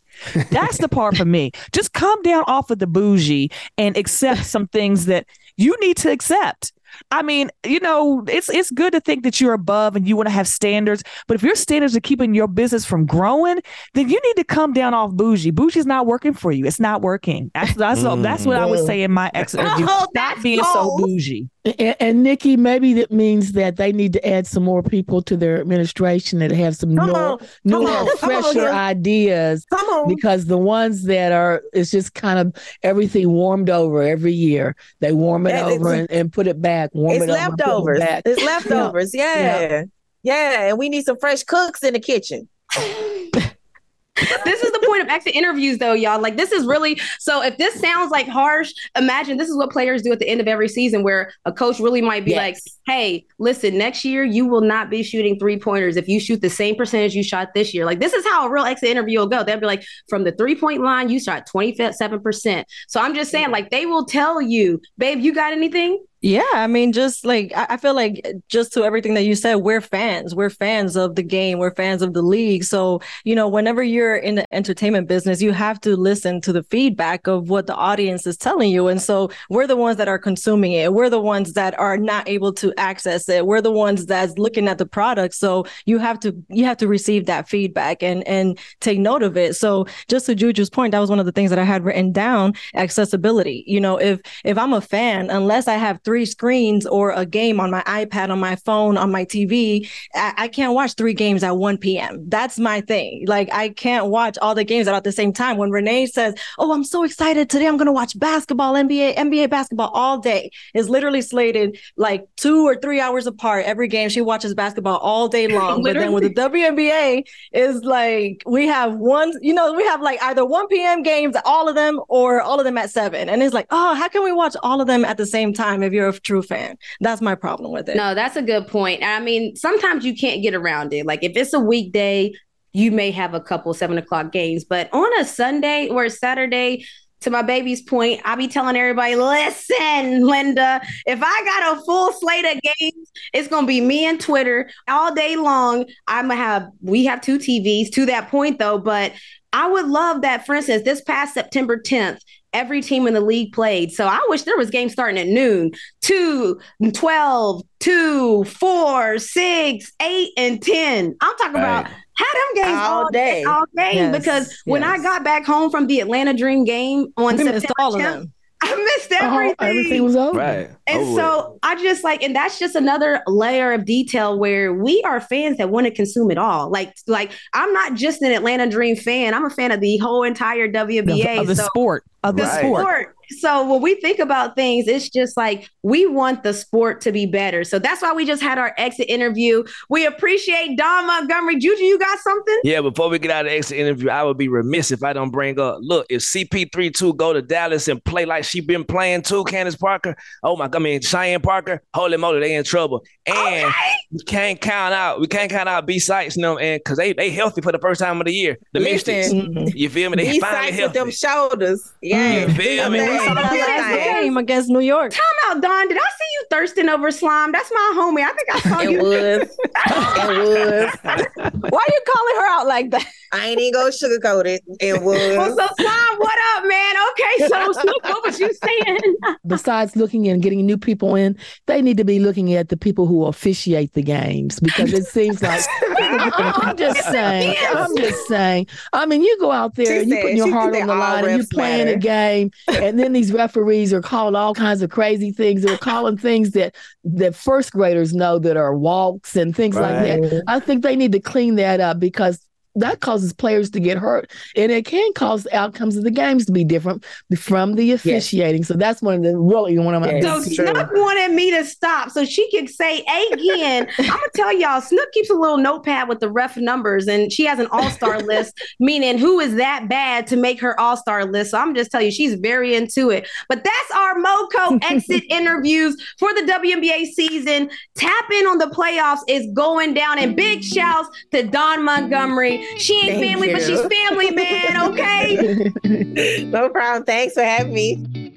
[0.52, 1.52] That's the part for me.
[1.72, 5.26] Just come down off of the bougie and accept some things that
[5.60, 6.74] you need to accept.
[7.12, 10.28] I mean, you know, it's it's good to think that you're above and you want
[10.28, 13.62] to have standards, but if your standards are keeping your business from growing,
[13.93, 15.51] then you need to come down off bougie.
[15.51, 16.66] Bougie's not working for you.
[16.66, 17.51] It's not working.
[17.53, 18.22] That's that's, mm.
[18.24, 19.86] that's what I would say in my ex interview.
[19.88, 21.49] Oh, Stop being so bougie.
[21.66, 25.36] And, and, Nikki, maybe that means that they need to add some more people to
[25.36, 29.66] their administration that have some new, newer fresher ideas.
[29.70, 30.07] Come on.
[30.07, 34.76] Because the ones that are, it's just kind of everything warmed over every year.
[35.01, 36.91] They warm it over and, and, put it back.
[36.93, 37.99] Warm it's it leftovers.
[37.99, 39.14] It it's leftovers.
[39.14, 39.60] Yeah.
[39.60, 39.84] yeah.
[40.24, 40.70] Yeah.
[40.70, 42.47] And we need some fresh cooks in the kitchen.
[42.76, 44.68] this is
[45.00, 46.22] point of exit interviews, though, y'all.
[46.22, 47.41] Like, this is really so.
[47.41, 50.47] If this sounds like harsh, imagine this is what players do at the end of
[50.47, 52.38] every season, where a coach really might be yes.
[52.38, 52.58] like,
[52.90, 56.50] "Hey, listen, next year you will not be shooting three pointers if you shoot the
[56.50, 59.28] same percentage you shot this year." Like, this is how a real exit interview will
[59.28, 59.44] go.
[59.44, 63.16] They'll be like, "From the three point line, you shot twenty seven percent." So I'm
[63.16, 67.26] just saying, like, they will tell you, "Babe, you got anything?" Yeah, I mean, just
[67.26, 70.36] like I feel like eh, just to everything that you said, we're fans.
[70.36, 71.60] We're fans of the game.
[71.60, 72.66] We're fans of the league.
[72.66, 76.64] So, you know, whenever you're in the entertainment business, you have to listen to the
[76.64, 78.90] feedback of what the audience is telling you.
[78.90, 80.94] And so we're the ones that are consuming it.
[80.94, 83.46] We're the ones that are not able to access it.
[83.46, 85.36] We're the ones that's looking at the product.
[85.36, 89.38] So you have to you have to receive that feedback and and take note of
[89.38, 89.56] it.
[89.56, 92.12] So just to Juju's point, that was one of the things that I had written
[92.12, 93.64] down, accessibility.
[93.68, 97.60] You know, if if I'm a fan, unless I have three screens or a game
[97.60, 101.44] on my iPad, on my phone, on my TV, I, I can't watch three games
[101.44, 102.24] at 1 p.m.
[102.28, 103.26] That's my thing.
[103.28, 105.58] Like I can't watch all the games at the same time.
[105.58, 109.90] When Renee says, Oh, I'm so excited today, I'm gonna watch basketball, NBA, NBA basketball
[109.90, 110.52] all day.
[110.74, 113.65] It's literally slated like two or three hours apart.
[113.65, 115.84] Every game she watches basketball all day long.
[115.84, 120.22] but then with the WNBA, is like we have one, you know, we have like
[120.22, 121.03] either 1 p.m.
[121.03, 123.30] games, all of them, or all of them at seven.
[123.30, 125.84] And it's like, oh, how can we watch all of them at the same time
[125.84, 126.78] if you're a true fan.
[127.01, 127.95] That's my problem with it.
[127.95, 129.03] No, that's a good point.
[129.03, 131.05] I mean, sometimes you can't get around it.
[131.05, 132.34] Like if it's a weekday,
[132.74, 136.86] you may have a couple seven o'clock games, but on a Sunday or a Saturday,
[137.22, 142.13] to my baby's point, I be telling everybody, listen, Linda, if I got a full
[142.13, 145.86] slate of games, it's gonna be me and Twitter all day long.
[146.07, 149.13] I'm gonna have we have two TVs to that point though, but
[149.51, 152.20] I would love that, for instance, this past September 10th,
[152.54, 153.91] every team in the league played.
[153.91, 155.72] So I wish there was games starting at noon,
[156.02, 156.60] 2,
[156.93, 161.16] 12, 2, 4, 6, 8, and 10.
[161.22, 161.82] I'm talking right.
[161.82, 163.91] about had them games all, all day, all day.
[163.93, 164.62] Yes, because yes.
[164.66, 168.34] when I got back home from the Atlanta Dream game on September all of them.
[168.62, 169.55] I missed everything.
[169.60, 170.38] Oh, everything was over.
[170.38, 170.70] Right.
[170.88, 171.60] And over so it.
[171.64, 175.70] I just like, and that's just another layer of detail where we are fans that
[175.70, 176.70] want to consume it all.
[176.70, 179.34] Like, like I'm not just an Atlanta Dream fan.
[179.34, 181.36] I'm a fan of the whole entire WBA.
[181.36, 182.03] Of, of the so, sport.
[182.24, 182.60] Of the right.
[182.60, 187.12] sport so when we think about things, it's just like we want the sport to
[187.12, 187.64] be better.
[187.64, 189.64] So that's why we just had our exit interview.
[189.90, 191.58] We appreciate Dawn Montgomery.
[191.58, 192.60] Juju, you got something?
[192.64, 195.14] Yeah, before we get out of the exit interview, I would be remiss if I
[195.14, 195.78] don't bring up.
[195.82, 200.16] Look, if CP32 go to Dallas and play like she been playing too, Candace Parker.
[200.44, 201.82] Oh my, God, I mean Cheyenne Parker.
[201.94, 203.04] Holy moly, they in trouble.
[203.26, 203.94] And okay.
[204.12, 205.20] we can't count out.
[205.20, 207.80] We can't count out B sites, you know, and because they they healthy for the
[207.80, 208.58] first time of the year.
[208.74, 210.24] The Mystics, you feel me?
[210.24, 210.84] They B finally healthy.
[210.84, 211.94] with them shoulders.
[212.02, 213.18] Yeah, you feel me?
[213.20, 215.11] Game against New York.
[215.11, 215.88] Time out, Dawn.
[215.88, 217.51] Did I see you thirsting over slime?
[217.51, 218.24] That's my homie.
[218.24, 218.99] I think I saw it you.
[218.99, 219.13] Was.
[219.15, 221.53] it was.
[221.70, 223.07] Why are you calling her out like that?
[223.32, 224.62] I ain't even gonna sugarcoat it.
[224.80, 225.18] It was.
[225.38, 226.94] well, so Slime, what up, man?
[227.12, 229.16] Okay, so Snook, what was you saying?
[229.46, 233.06] Besides looking and getting new people in, they need to be looking at the people
[233.06, 237.56] who officiate the games because it seems like I'm just saying.
[237.76, 238.68] I'm just saying.
[238.94, 241.26] I mean, you go out there She and you put your heart on the line
[241.26, 244.90] and you're refs playing a game, and then these referees are calling all kinds of
[244.90, 245.62] crazy things.
[245.62, 250.44] They're calling things that that first graders know that are walks and things like that.
[250.48, 254.32] I think they need to clean that up because that causes players to get hurt
[254.55, 257.03] and it can cause the outcomes of the games to be different
[257.38, 258.63] from the officiating.
[258.63, 260.24] So that's one of the really one of my Yes.
[260.24, 263.88] So Snook wanted me to stop so she could say again.
[263.97, 267.45] I'm gonna tell y'all, Snook keeps a little notepad with the ref numbers, and she
[267.45, 271.51] has an all-star list, meaning who is that bad to make her all-star list.
[271.51, 273.28] So I'm just telling you, she's very into it.
[273.47, 277.70] But that's our Moco exit interviews for the WNBA season.
[277.95, 282.59] Tap in on the playoffs is going down, and big shouts to Dawn Montgomery.
[282.78, 284.91] She ain't Thank family, but she's family, man.
[284.91, 286.43] Okay.
[286.45, 287.03] no problem.
[287.03, 288.34] Thanks for having me.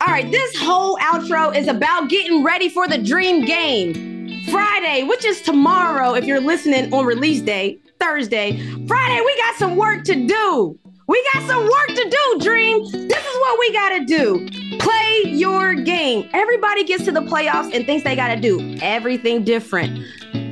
[0.00, 4.44] All right, this whole outro is about getting ready for the dream game.
[4.50, 8.58] Friday, which is tomorrow, if you're listening on release day, Thursday.
[8.86, 10.78] Friday, we got some work to do.
[11.06, 12.82] We got some work to do, Dream.
[12.82, 14.78] This is what we got to do.
[14.78, 16.28] Play your game.
[16.32, 20.06] Everybody gets to the playoffs and thinks they got to do everything different.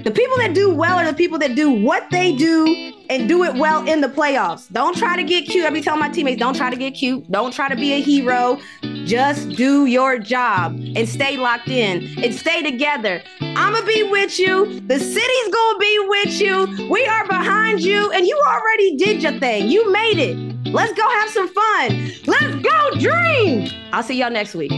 [0.05, 3.45] The people that do well are the people that do what they do and do
[3.45, 4.69] it well in the playoffs.
[4.73, 5.65] Don't try to get cute.
[5.65, 7.31] I be telling my teammates, don't try to get cute.
[7.31, 8.59] Don't try to be a hero.
[9.05, 13.23] Just do your job and stay locked in and stay together.
[13.41, 14.81] I'ma be with you.
[14.81, 16.89] The city's gonna be with you.
[16.91, 19.69] We are behind you, and you already did your thing.
[19.69, 20.37] You made it.
[20.73, 22.13] Let's go have some fun.
[22.27, 23.69] Let's go dream.
[23.93, 24.73] I'll see y'all next week.